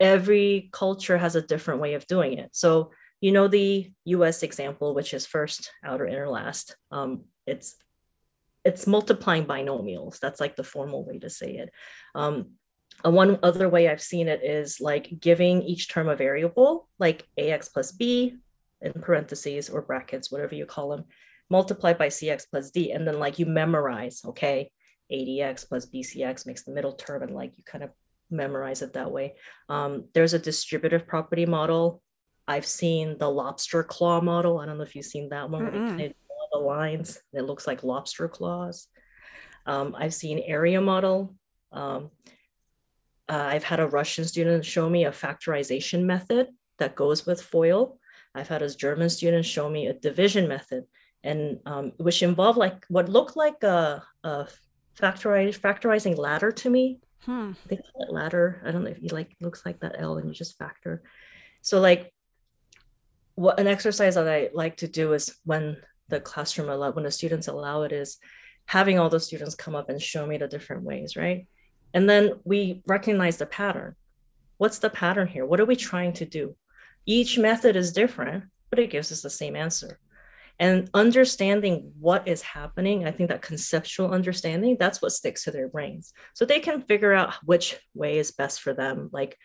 every 0.00 0.68
culture 0.72 1.18
has 1.18 1.36
a 1.36 1.42
different 1.42 1.80
way 1.80 1.94
of 1.94 2.06
doing 2.06 2.38
it. 2.38 2.50
So 2.52 2.90
you 3.20 3.32
know 3.32 3.48
the 3.48 3.90
us 4.04 4.42
example 4.42 4.94
which 4.94 5.14
is 5.14 5.24
first 5.24 5.72
outer 5.82 6.06
inner 6.06 6.28
last 6.28 6.76
um, 6.90 7.24
it's 7.46 7.76
it's 8.64 8.86
multiplying 8.86 9.46
binomials. 9.46 10.18
That's 10.18 10.40
like 10.40 10.56
the 10.56 10.64
formal 10.64 11.04
way 11.04 11.20
to 11.20 11.30
say 11.30 11.56
it. 11.56 11.70
Um, 12.14 12.52
one 13.02 13.38
other 13.42 13.68
way 13.68 13.88
i've 13.88 14.02
seen 14.02 14.26
it 14.26 14.42
is 14.42 14.80
like 14.80 15.20
giving 15.20 15.62
each 15.62 15.88
term 15.88 16.08
a 16.08 16.16
variable 16.16 16.88
like 16.98 17.26
ax 17.38 17.68
plus 17.68 17.92
b 17.92 18.36
in 18.80 18.92
parentheses 18.94 19.68
or 19.68 19.82
brackets 19.82 20.32
whatever 20.32 20.54
you 20.54 20.64
call 20.64 20.88
them 20.88 21.04
multiplied 21.50 21.98
by 21.98 22.08
cx 22.08 22.44
plus 22.50 22.70
d 22.70 22.92
and 22.92 23.06
then 23.06 23.18
like 23.18 23.38
you 23.38 23.46
memorize 23.46 24.22
okay? 24.24 24.70
Adx 25.12 25.68
plus 25.68 25.86
bcx 25.86 26.46
makes 26.46 26.64
the 26.64 26.72
middle 26.72 26.94
term 26.94 27.22
and 27.22 27.34
like 27.34 27.52
you 27.56 27.62
kind 27.64 27.84
of 27.84 27.90
memorize 28.30 28.82
it 28.82 28.92
that 28.92 29.10
way 29.10 29.34
um, 29.68 30.04
there's 30.14 30.34
a 30.34 30.38
distributive 30.38 31.06
property 31.06 31.46
model 31.46 32.02
I've 32.48 32.66
seen 32.66 33.18
the 33.18 33.28
lobster 33.28 33.82
claw 33.82 34.20
model. 34.20 34.60
I 34.60 34.66
don't 34.66 34.78
know 34.78 34.84
if 34.84 34.94
you've 34.94 35.04
seen 35.04 35.30
that 35.30 35.50
one. 35.50 35.66
Mm-hmm. 35.66 35.96
Where 35.96 36.10
the 36.52 36.58
lines. 36.58 37.18
It 37.32 37.42
looks 37.42 37.66
like 37.66 37.82
lobster 37.82 38.28
claws. 38.28 38.88
Um, 39.66 39.96
I've 39.98 40.14
seen 40.14 40.38
area 40.46 40.80
model. 40.80 41.34
Um, 41.72 42.10
uh, 43.28 43.48
I've 43.50 43.64
had 43.64 43.80
a 43.80 43.88
Russian 43.88 44.24
student 44.24 44.64
show 44.64 44.88
me 44.88 45.04
a 45.04 45.10
factorization 45.10 46.04
method 46.04 46.48
that 46.78 46.94
goes 46.94 47.26
with 47.26 47.42
FOIL. 47.42 47.98
I've 48.34 48.48
had 48.48 48.62
a 48.62 48.72
German 48.72 49.10
student 49.10 49.44
show 49.44 49.68
me 49.68 49.88
a 49.88 49.94
division 49.94 50.46
method, 50.46 50.84
and 51.24 51.58
um, 51.66 51.92
which 51.96 52.22
involved 52.22 52.58
like 52.58 52.84
what 52.88 53.08
looked 53.08 53.36
like 53.36 53.64
a, 53.64 54.04
a 54.22 54.46
factorizing 54.96 56.16
ladder 56.16 56.52
to 56.52 56.70
me. 56.70 57.00
Hmm. 57.20 57.52
They 57.66 57.76
call 57.76 58.02
it 58.02 58.12
ladder. 58.12 58.62
I 58.64 58.70
don't 58.70 58.84
know 58.84 58.90
if 58.90 59.02
you 59.02 59.08
like 59.08 59.36
looks 59.40 59.64
like 59.66 59.80
that 59.80 59.96
L 59.98 60.18
and 60.18 60.28
you 60.28 60.34
just 60.34 60.58
factor. 60.58 61.02
So 61.62 61.80
like 61.80 62.12
what 63.34 63.60
an 63.60 63.66
exercise 63.66 64.14
that 64.14 64.28
I 64.28 64.50
like 64.54 64.78
to 64.78 64.88
do 64.88 65.12
is 65.12 65.36
when 65.44 65.76
the 66.08 66.20
classroom 66.20 66.68
allow 66.68 66.90
when 66.90 67.04
the 67.04 67.10
students 67.10 67.48
allow 67.48 67.82
it 67.82 67.92
is 67.92 68.18
having 68.64 68.98
all 68.98 69.08
the 69.08 69.20
students 69.20 69.54
come 69.54 69.74
up 69.74 69.88
and 69.88 70.00
show 70.00 70.26
me 70.26 70.38
the 70.38 70.48
different 70.48 70.82
ways, 70.82 71.16
right? 71.16 71.46
And 71.94 72.08
then 72.08 72.34
we 72.44 72.82
recognize 72.86 73.36
the 73.36 73.46
pattern. 73.46 73.94
What's 74.58 74.78
the 74.78 74.90
pattern 74.90 75.28
here? 75.28 75.46
What 75.46 75.60
are 75.60 75.66
we 75.66 75.76
trying 75.76 76.14
to 76.14 76.24
do? 76.24 76.56
Each 77.04 77.38
method 77.38 77.76
is 77.76 77.92
different, 77.92 78.44
but 78.70 78.78
it 78.78 78.90
gives 78.90 79.12
us 79.12 79.22
the 79.22 79.30
same 79.30 79.54
answer. 79.54 79.98
And 80.58 80.88
understanding 80.94 81.92
what 82.00 82.26
is 82.26 82.42
happening, 82.42 83.06
I 83.06 83.10
think 83.10 83.28
that 83.28 83.42
conceptual 83.42 84.12
understanding, 84.12 84.76
that's 84.78 85.02
what 85.02 85.12
sticks 85.12 85.44
to 85.44 85.50
their 85.50 85.68
brains. 85.68 86.12
So 86.34 86.44
they 86.44 86.60
can 86.60 86.82
figure 86.82 87.12
out 87.12 87.34
which 87.44 87.78
way 87.94 88.18
is 88.18 88.30
best 88.30 88.60
for 88.62 88.72
them. 88.72 89.10
Like 89.12 89.36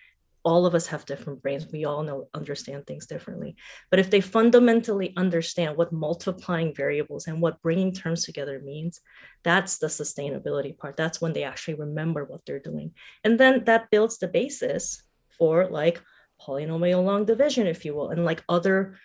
all 0.43 0.65
of 0.65 0.73
us 0.73 0.87
have 0.87 1.05
different 1.05 1.41
brains. 1.41 1.67
We 1.71 1.85
all 1.85 2.03
know 2.03 2.27
understand 2.33 2.87
things 2.87 3.05
differently. 3.05 3.55
But 3.89 3.99
if 3.99 4.09
they 4.09 4.21
fundamentally 4.21 5.13
understand 5.17 5.77
what 5.77 5.91
multiplying 5.91 6.73
variables 6.73 7.27
and 7.27 7.41
what 7.41 7.61
bringing 7.61 7.93
terms 7.93 8.23
together 8.23 8.59
means, 8.63 9.01
that's 9.43 9.77
the 9.77 9.87
sustainability 9.87 10.77
part. 10.77 10.97
That's 10.97 11.21
when 11.21 11.33
they 11.33 11.43
actually 11.43 11.75
remember 11.75 12.25
what 12.25 12.41
they're 12.45 12.59
doing. 12.59 12.93
And 13.23 13.39
then 13.39 13.65
that 13.65 13.91
builds 13.91 14.17
the 14.17 14.27
basis 14.27 15.03
for 15.37 15.67
like 15.67 16.01
polynomial 16.41 17.03
long 17.03 17.25
division, 17.25 17.67
if 17.67 17.85
you 17.85 17.93
will, 17.93 18.09
and 18.09 18.25
like 18.25 18.43
other 18.49 18.97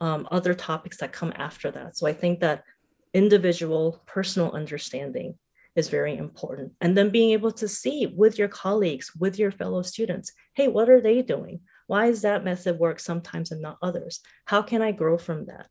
um, 0.00 0.28
other 0.30 0.54
topics 0.54 0.98
that 0.98 1.12
come 1.12 1.32
after 1.36 1.70
that. 1.70 1.96
So 1.96 2.06
I 2.06 2.12
think 2.12 2.40
that 2.40 2.64
individual 3.12 4.02
personal 4.06 4.52
understanding 4.52 5.38
is 5.76 5.88
very 5.88 6.16
important. 6.16 6.72
And 6.80 6.96
then 6.96 7.10
being 7.10 7.30
able 7.32 7.52
to 7.52 7.68
see 7.68 8.06
with 8.06 8.38
your 8.38 8.48
colleagues, 8.48 9.12
with 9.18 9.38
your 9.38 9.50
fellow 9.50 9.82
students, 9.82 10.32
hey, 10.54 10.68
what 10.68 10.88
are 10.88 11.00
they 11.00 11.22
doing? 11.22 11.60
Why 11.86 12.06
is 12.06 12.22
that 12.22 12.44
method 12.44 12.78
work 12.78 13.00
sometimes 13.00 13.50
and 13.50 13.60
not 13.60 13.78
others? 13.82 14.20
How 14.46 14.62
can 14.62 14.82
I 14.82 14.92
grow 14.92 15.18
from 15.18 15.46
that? 15.46 15.66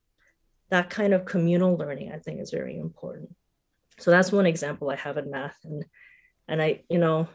That 0.69 0.89
kind 0.89 1.13
of 1.13 1.25
communal 1.25 1.75
learning, 1.77 2.11
I 2.11 2.19
think, 2.19 2.41
is 2.41 2.51
very 2.51 2.77
important. 2.77 3.33
So 3.99 4.11
that's 4.11 4.31
one 4.31 4.45
example 4.45 4.89
I 4.89 4.95
have 4.95 5.17
in 5.17 5.29
math. 5.29 5.57
And 5.63 5.85
and 6.47 6.61
I, 6.61 6.83
you 6.89 6.97
know, 6.97 7.29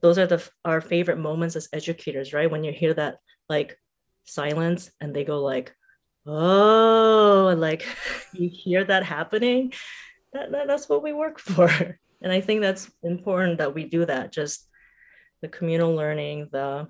those 0.00 0.18
are 0.18 0.26
the 0.26 0.42
our 0.64 0.80
favorite 0.80 1.18
moments 1.18 1.54
as 1.54 1.68
educators, 1.72 2.32
right? 2.32 2.50
When 2.50 2.64
you 2.64 2.72
hear 2.72 2.94
that 2.94 3.18
like 3.48 3.78
silence 4.24 4.90
and 5.00 5.14
they 5.14 5.24
go 5.24 5.40
like, 5.40 5.74
oh, 6.28 7.54
like 7.56 7.86
you 8.32 8.48
hear 8.52 8.84
that 8.84 9.04
happening. 9.04 9.72
That, 10.32 10.52
that, 10.52 10.66
that's 10.68 10.88
what 10.88 11.02
we 11.02 11.12
work 11.12 11.38
for. 11.40 11.68
And 12.20 12.32
I 12.32 12.40
think 12.40 12.60
that's 12.60 12.90
important 13.02 13.58
that 13.58 13.74
we 13.74 13.84
do 13.84 14.04
that, 14.04 14.32
just 14.32 14.68
the 15.40 15.48
communal 15.48 15.94
learning, 15.94 16.48
the 16.52 16.88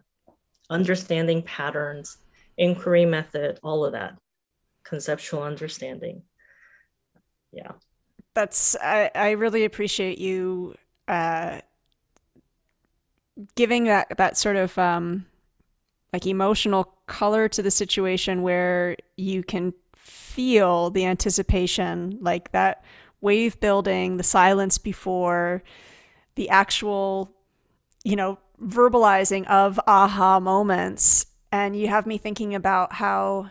understanding 0.71 1.43
patterns, 1.43 2.17
inquiry 2.57 3.05
method, 3.05 3.59
all 3.63 3.85
of 3.85 3.93
that, 3.93 4.19
conceptual 4.85 5.43
understanding. 5.43 6.23
Yeah. 7.53 7.73
That's, 8.35 8.77
I, 8.77 9.11
I 9.15 9.31
really 9.33 9.65
appreciate 9.65 10.19
you 10.19 10.75
uh, 11.07 11.61
giving 13.55 13.85
that, 13.85 14.17
that 14.17 14.37
sort 14.37 14.57
of 14.57 14.77
um, 14.79 15.27
like 16.13 16.27
emotional 16.27 16.95
color 17.07 17.49
to 17.49 17.63
the 17.63 17.71
situation 17.71 18.43
where 18.43 18.97
you 19.17 19.43
can 19.43 19.75
feel 19.95 20.91
the 20.91 21.05
anticipation, 21.05 22.19
like 22.21 22.53
that 22.53 22.85
wave 23.21 23.59
building, 23.61 24.17
the 24.17 24.23
silence 24.23 24.79
before 24.79 25.63
the 26.37 26.49
actual, 26.49 27.33
you 28.05 28.17
know, 28.17 28.39
verbalizing 28.63 29.47
of 29.49 29.79
aha 29.87 30.41
moments. 30.41 31.27
And 31.51 31.75
you 31.75 31.89
have 31.89 32.07
me 32.07 32.19
thinking 32.19 32.55
about 32.55 32.93
how, 32.95 33.51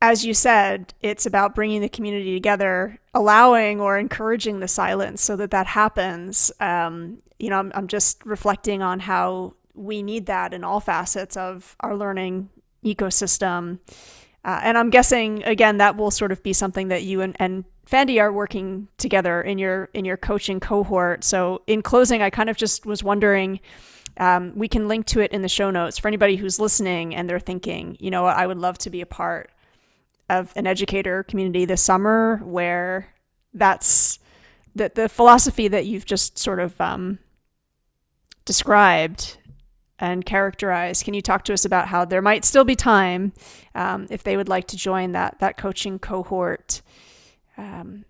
as 0.00 0.24
you 0.24 0.34
said, 0.34 0.94
it's 1.00 1.26
about 1.26 1.54
bringing 1.54 1.80
the 1.80 1.88
community 1.88 2.34
together, 2.34 2.98
allowing 3.12 3.80
or 3.80 3.98
encouraging 3.98 4.60
the 4.60 4.68
silence 4.68 5.20
so 5.20 5.36
that 5.36 5.50
that 5.50 5.66
happens. 5.66 6.50
Um, 6.60 7.18
you 7.38 7.50
know, 7.50 7.58
I'm, 7.58 7.72
I'm 7.74 7.88
just 7.88 8.24
reflecting 8.24 8.82
on 8.82 9.00
how 9.00 9.54
we 9.74 10.02
need 10.02 10.26
that 10.26 10.54
in 10.54 10.64
all 10.64 10.80
facets 10.80 11.36
of 11.36 11.76
our 11.80 11.96
learning 11.96 12.50
ecosystem. 12.84 13.78
Uh, 14.44 14.60
and 14.62 14.76
I'm 14.76 14.90
guessing 14.90 15.42
again 15.44 15.78
that 15.78 15.96
will 15.96 16.10
sort 16.10 16.32
of 16.32 16.42
be 16.42 16.52
something 16.52 16.88
that 16.88 17.02
you 17.02 17.20
and, 17.22 17.34
and 17.38 17.64
Fandy 17.90 18.20
are 18.20 18.32
working 18.32 18.88
together 18.98 19.42
in 19.42 19.58
your 19.58 19.90
in 19.94 20.04
your 20.04 20.16
coaching 20.16 20.60
cohort. 20.60 21.24
So 21.24 21.62
in 21.66 21.82
closing, 21.82 22.22
I 22.22 22.30
kind 22.30 22.50
of 22.50 22.56
just 22.56 22.86
was 22.86 23.02
wondering. 23.02 23.60
Um, 24.16 24.52
we 24.54 24.68
can 24.68 24.86
link 24.86 25.06
to 25.06 25.20
it 25.20 25.32
in 25.32 25.42
the 25.42 25.48
show 25.48 25.72
notes 25.72 25.98
for 25.98 26.06
anybody 26.06 26.36
who's 26.36 26.60
listening 26.60 27.16
and 27.16 27.28
they're 27.28 27.40
thinking, 27.40 27.96
you 27.98 28.12
know, 28.12 28.26
I 28.26 28.46
would 28.46 28.58
love 28.58 28.78
to 28.78 28.90
be 28.90 29.00
a 29.00 29.06
part 29.06 29.50
of 30.30 30.52
an 30.54 30.68
educator 30.68 31.24
community 31.24 31.64
this 31.64 31.82
summer 31.82 32.40
where 32.44 33.12
that's 33.54 34.20
the 34.76 34.92
the 34.94 35.08
philosophy 35.08 35.66
that 35.66 35.86
you've 35.86 36.06
just 36.06 36.38
sort 36.38 36.60
of 36.60 36.80
um, 36.80 37.18
described 38.44 39.38
and 39.98 40.24
characterize. 40.24 41.02
Can 41.02 41.14
you 41.14 41.22
talk 41.22 41.44
to 41.44 41.52
us 41.52 41.64
about 41.64 41.88
how 41.88 42.04
there 42.04 42.22
might 42.22 42.44
still 42.44 42.64
be 42.64 42.76
time 42.76 43.32
um, 43.74 44.06
if 44.10 44.22
they 44.22 44.36
would 44.36 44.48
like 44.48 44.66
to 44.68 44.76
join 44.76 45.12
that 45.12 45.38
that 45.40 45.56
coaching 45.56 45.98
cohort? 45.98 46.82
um, 47.56 48.04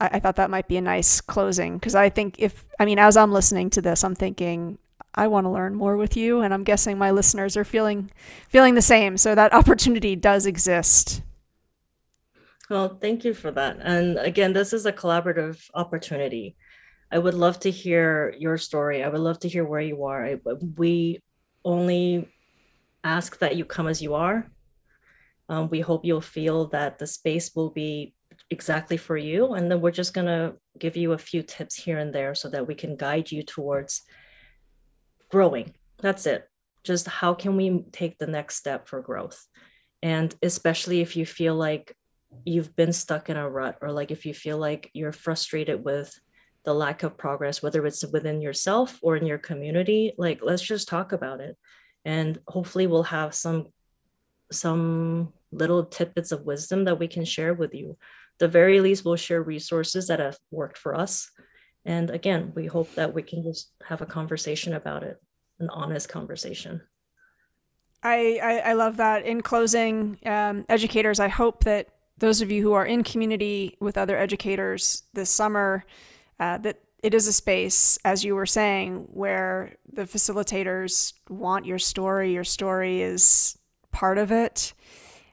I, 0.00 0.10
I 0.14 0.20
thought 0.20 0.36
that 0.36 0.50
might 0.50 0.68
be 0.68 0.76
a 0.76 0.82
nice 0.82 1.20
closing 1.20 1.78
because 1.78 1.94
I 1.94 2.08
think 2.08 2.36
if 2.38 2.64
I 2.78 2.84
mean 2.84 2.98
as 2.98 3.16
I'm 3.16 3.32
listening 3.32 3.70
to 3.70 3.82
this, 3.82 4.04
I'm 4.04 4.14
thinking 4.14 4.78
I 5.14 5.26
want 5.26 5.44
to 5.44 5.50
learn 5.50 5.74
more 5.74 5.96
with 5.96 6.16
you, 6.16 6.40
and 6.40 6.54
I'm 6.54 6.64
guessing 6.64 6.96
my 6.96 7.10
listeners 7.10 7.56
are 7.56 7.64
feeling 7.64 8.10
feeling 8.48 8.74
the 8.74 8.82
same. 8.82 9.16
So 9.16 9.34
that 9.34 9.52
opportunity 9.60 10.16
does 10.16 10.46
exist. 10.46 11.22
Well, 12.70 12.96
thank 13.00 13.24
you 13.24 13.34
for 13.34 13.50
that. 13.50 13.78
And 13.82 14.16
again, 14.18 14.52
this 14.54 14.72
is 14.72 14.86
a 14.86 14.92
collaborative 14.92 15.68
opportunity. 15.74 16.56
I 17.12 17.18
would 17.18 17.34
love 17.34 17.60
to 17.60 17.70
hear 17.70 18.34
your 18.38 18.56
story. 18.56 19.04
I 19.04 19.08
would 19.08 19.20
love 19.20 19.38
to 19.40 19.48
hear 19.48 19.66
where 19.66 19.82
you 19.82 20.04
are. 20.04 20.24
I, 20.24 20.40
we 20.78 21.20
only 21.62 22.32
ask 23.04 23.38
that 23.40 23.54
you 23.54 23.66
come 23.66 23.86
as 23.86 24.00
you 24.00 24.14
are. 24.14 24.50
Um, 25.50 25.68
we 25.68 25.80
hope 25.80 26.06
you'll 26.06 26.22
feel 26.22 26.68
that 26.68 26.98
the 26.98 27.06
space 27.06 27.54
will 27.54 27.68
be 27.68 28.14
exactly 28.48 28.96
for 28.96 29.18
you. 29.18 29.52
And 29.52 29.70
then 29.70 29.82
we're 29.82 29.90
just 29.90 30.14
going 30.14 30.26
to 30.26 30.54
give 30.78 30.96
you 30.96 31.12
a 31.12 31.18
few 31.18 31.42
tips 31.42 31.74
here 31.74 31.98
and 31.98 32.14
there 32.14 32.34
so 32.34 32.48
that 32.48 32.66
we 32.66 32.74
can 32.74 32.96
guide 32.96 33.30
you 33.30 33.42
towards 33.42 34.02
growing. 35.30 35.74
That's 36.00 36.24
it. 36.24 36.48
Just 36.82 37.06
how 37.06 37.34
can 37.34 37.56
we 37.56 37.84
take 37.92 38.16
the 38.16 38.26
next 38.26 38.56
step 38.56 38.88
for 38.88 39.02
growth? 39.02 39.46
And 40.02 40.34
especially 40.42 41.02
if 41.02 41.14
you 41.14 41.26
feel 41.26 41.56
like 41.56 41.94
you've 42.46 42.74
been 42.74 42.94
stuck 42.94 43.28
in 43.28 43.36
a 43.36 43.48
rut 43.48 43.76
or 43.82 43.92
like 43.92 44.10
if 44.10 44.24
you 44.24 44.32
feel 44.32 44.56
like 44.56 44.90
you're 44.94 45.12
frustrated 45.12 45.84
with 45.84 46.18
the 46.64 46.74
lack 46.74 47.02
of 47.02 47.16
progress, 47.16 47.62
whether 47.62 47.84
it's 47.86 48.04
within 48.06 48.40
yourself 48.40 48.98
or 49.02 49.16
in 49.16 49.26
your 49.26 49.38
community, 49.38 50.12
like 50.16 50.40
let's 50.42 50.62
just 50.62 50.88
talk 50.88 51.12
about 51.12 51.40
it. 51.40 51.56
And 52.04 52.38
hopefully 52.46 52.86
we'll 52.86 53.04
have 53.04 53.34
some 53.34 53.68
some 54.50 55.32
little 55.50 55.84
tidbits 55.84 56.30
of 56.32 56.42
wisdom 56.42 56.84
that 56.84 56.98
we 56.98 57.08
can 57.08 57.24
share 57.24 57.54
with 57.54 57.74
you 57.74 57.96
the 58.42 58.48
very 58.48 58.80
least, 58.80 59.04
we'll 59.04 59.14
share 59.14 59.40
resources 59.40 60.08
that 60.08 60.18
have 60.18 60.36
worked 60.50 60.76
for 60.76 60.96
us. 60.96 61.30
And 61.84 62.10
again, 62.10 62.52
we 62.56 62.66
hope 62.66 62.92
that 62.96 63.14
we 63.14 63.22
can 63.22 63.42
just 63.44 63.70
have 63.84 64.02
a 64.02 64.06
conversation 64.06 64.74
about 64.74 65.04
it, 65.04 65.22
an 65.60 65.68
honest 65.70 66.08
conversation. 66.08 66.82
I, 68.02 68.40
I, 68.42 68.70
I 68.70 68.72
love 68.72 68.96
that. 68.96 69.24
In 69.24 69.42
closing, 69.42 70.18
um, 70.26 70.64
educators, 70.68 71.20
I 71.20 71.28
hope 71.28 71.62
that 71.64 71.88
those 72.18 72.40
of 72.40 72.50
you 72.50 72.62
who 72.62 72.72
are 72.72 72.84
in 72.84 73.04
community 73.04 73.76
with 73.78 73.96
other 73.96 74.16
educators 74.16 75.04
this 75.12 75.30
summer, 75.30 75.84
uh, 76.40 76.58
that 76.58 76.80
it 77.02 77.14
is 77.14 77.26
a 77.26 77.32
space, 77.32 77.98
as 78.04 78.24
you 78.24 78.34
were 78.34 78.46
saying, 78.46 79.08
where 79.12 79.74
the 79.92 80.04
facilitators 80.04 81.14
want 81.28 81.66
your 81.66 81.78
story. 81.78 82.32
Your 82.32 82.44
story 82.44 83.02
is 83.02 83.58
part 83.90 84.18
of 84.18 84.30
it. 84.30 84.72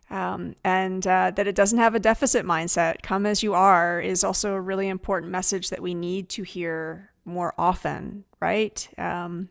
Um, 0.09 0.55
and 0.63 1.05
uh, 1.05 1.31
that 1.35 1.45
it 1.45 1.53
doesn't 1.53 1.77
have 1.77 1.93
a 1.93 1.99
deficit 1.99 2.43
mindset. 2.43 3.03
Come 3.03 3.27
as 3.27 3.43
you 3.43 3.53
are 3.53 4.01
is 4.01 4.23
also 4.23 4.55
a 4.55 4.61
really 4.61 4.87
important 4.87 5.31
message 5.31 5.69
that 5.69 5.81
we 5.81 5.93
need 5.93 6.29
to 6.29 6.41
hear 6.43 7.11
more 7.25 7.53
often, 7.59 8.25
right? 8.39 8.89
Um, 8.97 9.49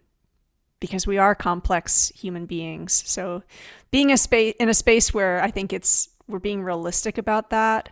because 0.81 1.07
we 1.07 1.19
are 1.19 1.37
complex 1.37 2.09
human 2.09 2.47
beings. 2.47 3.05
So, 3.07 3.45
being 3.93 4.11
a 4.11 4.17
space 4.17 4.55
in 4.59 4.69
a 4.69 4.75
space 4.75 5.15
where 5.15 5.41
I 5.43 5.51
think 5.51 5.73
it's 5.73 6.09
we're 6.27 6.39
being 6.41 6.63
realistic 6.63 7.19
about 7.19 7.51
that, 7.51 7.91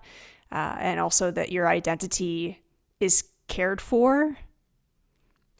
uh, 0.50 0.76
and 0.78 0.98
also 1.00 1.30
that 1.30 1.52
your 1.52 1.68
identity 1.68 2.60
is 3.00 3.24
cared 3.48 3.80
for. 3.80 4.36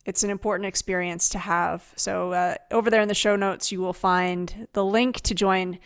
It's 0.05 0.23
an 0.23 0.31
important 0.31 0.67
experience 0.67 1.29
to 1.31 1.39
have. 1.39 1.93
So, 1.97 2.33
uh, 2.33 2.55
over 2.71 2.91
there 2.91 3.03
in 3.03 3.09
the 3.09 3.15
show 3.15 3.35
notes, 3.35 3.73
you 3.73 3.81
will 3.81 3.93
find 3.93 4.69
the 4.73 4.85
link 4.85 5.21
to 5.23 5.35
join 5.35 5.79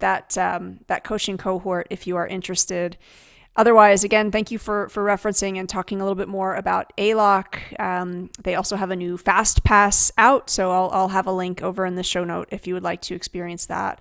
that 0.00 0.36
um, 0.36 0.80
that 0.88 1.04
coaching 1.04 1.36
cohort 1.36 1.86
if 1.90 2.06
you 2.06 2.16
are 2.16 2.26
interested. 2.26 2.96
Otherwise, 3.56 4.04
again, 4.04 4.30
thank 4.30 4.50
you 4.50 4.58
for 4.58 4.88
for 4.88 5.04
referencing 5.04 5.58
and 5.58 5.68
talking 5.68 6.00
a 6.00 6.04
little 6.04 6.14
bit 6.14 6.28
more 6.28 6.54
about 6.54 6.92
ALOC. 6.96 7.80
Um, 7.80 8.30
they 8.42 8.54
also 8.54 8.76
have 8.76 8.90
a 8.90 8.96
new 8.96 9.16
Fast 9.16 9.64
Pass 9.64 10.12
out, 10.16 10.48
so 10.48 10.70
I'll 10.70 10.90
I'll 10.92 11.08
have 11.08 11.26
a 11.26 11.32
link 11.32 11.62
over 11.62 11.84
in 11.84 11.96
the 11.96 12.04
show 12.04 12.24
note 12.24 12.48
if 12.52 12.66
you 12.66 12.74
would 12.74 12.84
like 12.84 13.02
to 13.02 13.14
experience 13.14 13.66
that. 13.66 14.00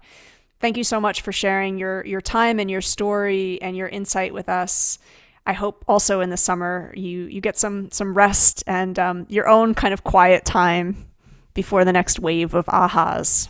Thank 0.60 0.78
you 0.78 0.84
so 0.84 1.00
much 1.00 1.22
for 1.22 1.32
sharing 1.32 1.78
your 1.78 2.06
your 2.06 2.22
time 2.22 2.60
and 2.60 2.70
your 2.70 2.82
story 2.82 3.60
and 3.62 3.76
your 3.76 3.88
insight 3.88 4.34
with 4.34 4.48
us. 4.48 5.00
I 5.48 5.54
hope 5.54 5.86
also 5.88 6.20
in 6.20 6.30
the 6.30 6.38
summer 6.38 6.94
you 6.96 7.22
you 7.22 7.40
get 7.40 7.58
some 7.58 7.90
some 7.90 8.14
rest 8.14 8.64
and 8.68 9.00
um, 9.00 9.26
your 9.30 9.48
own 9.48 9.74
kind 9.74 9.94
of 9.94 10.04
quiet 10.04 10.44
time 10.44 11.08
before 11.54 11.86
the 11.86 11.94
next 11.94 12.20
wave 12.20 12.54
of 12.54 12.66
ahas. 12.66 13.48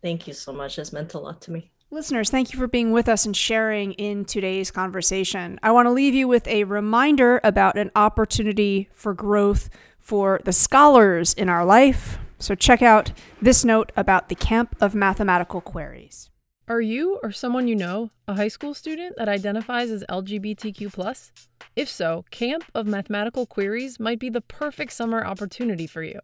Thank 0.00 0.28
you 0.28 0.32
so 0.32 0.52
much. 0.52 0.78
It's 0.78 0.92
meant 0.92 1.12
a 1.14 1.18
lot 1.18 1.42
to 1.42 1.50
me. 1.50 1.70
Listeners, 1.90 2.30
thank 2.30 2.52
you 2.52 2.58
for 2.58 2.68
being 2.68 2.92
with 2.92 3.08
us 3.08 3.26
and 3.26 3.36
sharing 3.36 3.92
in 3.94 4.24
today's 4.24 4.70
conversation. 4.70 5.58
I 5.64 5.72
want 5.72 5.86
to 5.86 5.90
leave 5.90 6.14
you 6.14 6.28
with 6.28 6.46
a 6.46 6.62
reminder 6.62 7.40
about 7.42 7.76
an 7.76 7.90
opportunity 7.96 8.88
for 8.92 9.12
growth 9.12 9.68
for 9.98 10.40
the 10.44 10.52
scholars 10.52 11.34
in 11.34 11.48
our 11.48 11.64
life. 11.64 12.18
So 12.38 12.54
check 12.54 12.80
out 12.80 13.10
this 13.42 13.64
note 13.64 13.90
about 13.96 14.28
the 14.28 14.36
Camp 14.36 14.76
of 14.80 14.94
Mathematical 14.94 15.60
Queries. 15.60 16.30
Are 16.70 16.80
you 16.80 17.18
or 17.24 17.32
someone 17.32 17.66
you 17.66 17.74
know 17.74 18.10
a 18.28 18.34
high 18.34 18.46
school 18.46 18.74
student 18.74 19.16
that 19.16 19.28
identifies 19.28 19.90
as 19.90 20.04
LGBTQ+? 20.08 21.30
If 21.74 21.88
so, 21.88 22.24
Camp 22.30 22.64
of 22.76 22.86
Mathematical 22.86 23.44
Queries 23.44 23.98
might 23.98 24.20
be 24.20 24.30
the 24.30 24.40
perfect 24.40 24.92
summer 24.92 25.26
opportunity 25.26 25.88
for 25.88 26.04
you. 26.04 26.20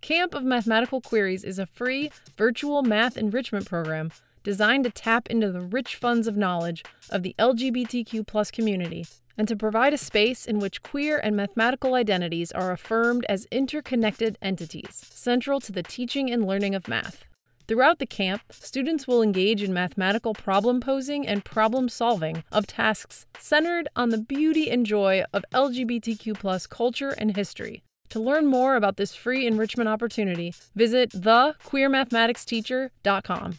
Camp 0.00 0.34
of 0.34 0.42
Mathematical 0.42 1.00
Queries 1.00 1.44
is 1.44 1.60
a 1.60 1.66
free 1.66 2.10
virtual 2.36 2.82
math 2.82 3.16
enrichment 3.16 3.66
program 3.66 4.10
designed 4.42 4.82
to 4.82 4.90
tap 4.90 5.28
into 5.30 5.52
the 5.52 5.60
rich 5.60 5.94
funds 5.94 6.26
of 6.26 6.36
knowledge 6.36 6.82
of 7.10 7.22
the 7.22 7.36
LGBTQ 7.38 8.52
community 8.52 9.06
and 9.38 9.46
to 9.46 9.54
provide 9.54 9.94
a 9.94 9.98
space 9.98 10.44
in 10.44 10.58
which 10.58 10.82
queer 10.82 11.18
and 11.18 11.36
mathematical 11.36 11.94
identities 11.94 12.50
are 12.50 12.72
affirmed 12.72 13.24
as 13.28 13.46
interconnected 13.52 14.38
entities, 14.42 15.06
central 15.08 15.60
to 15.60 15.70
the 15.70 15.84
teaching 15.84 16.32
and 16.32 16.44
learning 16.44 16.74
of 16.74 16.88
math. 16.88 17.26
Throughout 17.66 17.98
the 17.98 18.06
camp, 18.06 18.42
students 18.50 19.08
will 19.08 19.22
engage 19.22 19.62
in 19.62 19.72
mathematical 19.72 20.34
problem 20.34 20.80
posing 20.80 21.26
and 21.26 21.42
problem 21.42 21.88
solving 21.88 22.44
of 22.52 22.66
tasks 22.66 23.24
centered 23.38 23.88
on 23.96 24.10
the 24.10 24.18
beauty 24.18 24.70
and 24.70 24.84
joy 24.84 25.24
of 25.32 25.46
LGBTQ 25.54 26.68
culture 26.68 27.14
and 27.16 27.34
history. 27.34 27.82
To 28.10 28.20
learn 28.20 28.44
more 28.46 28.76
about 28.76 28.98
this 28.98 29.14
free 29.14 29.46
enrichment 29.46 29.88
opportunity, 29.88 30.52
visit 30.74 31.08
thequeermathematicsteacher.com. 31.10 33.54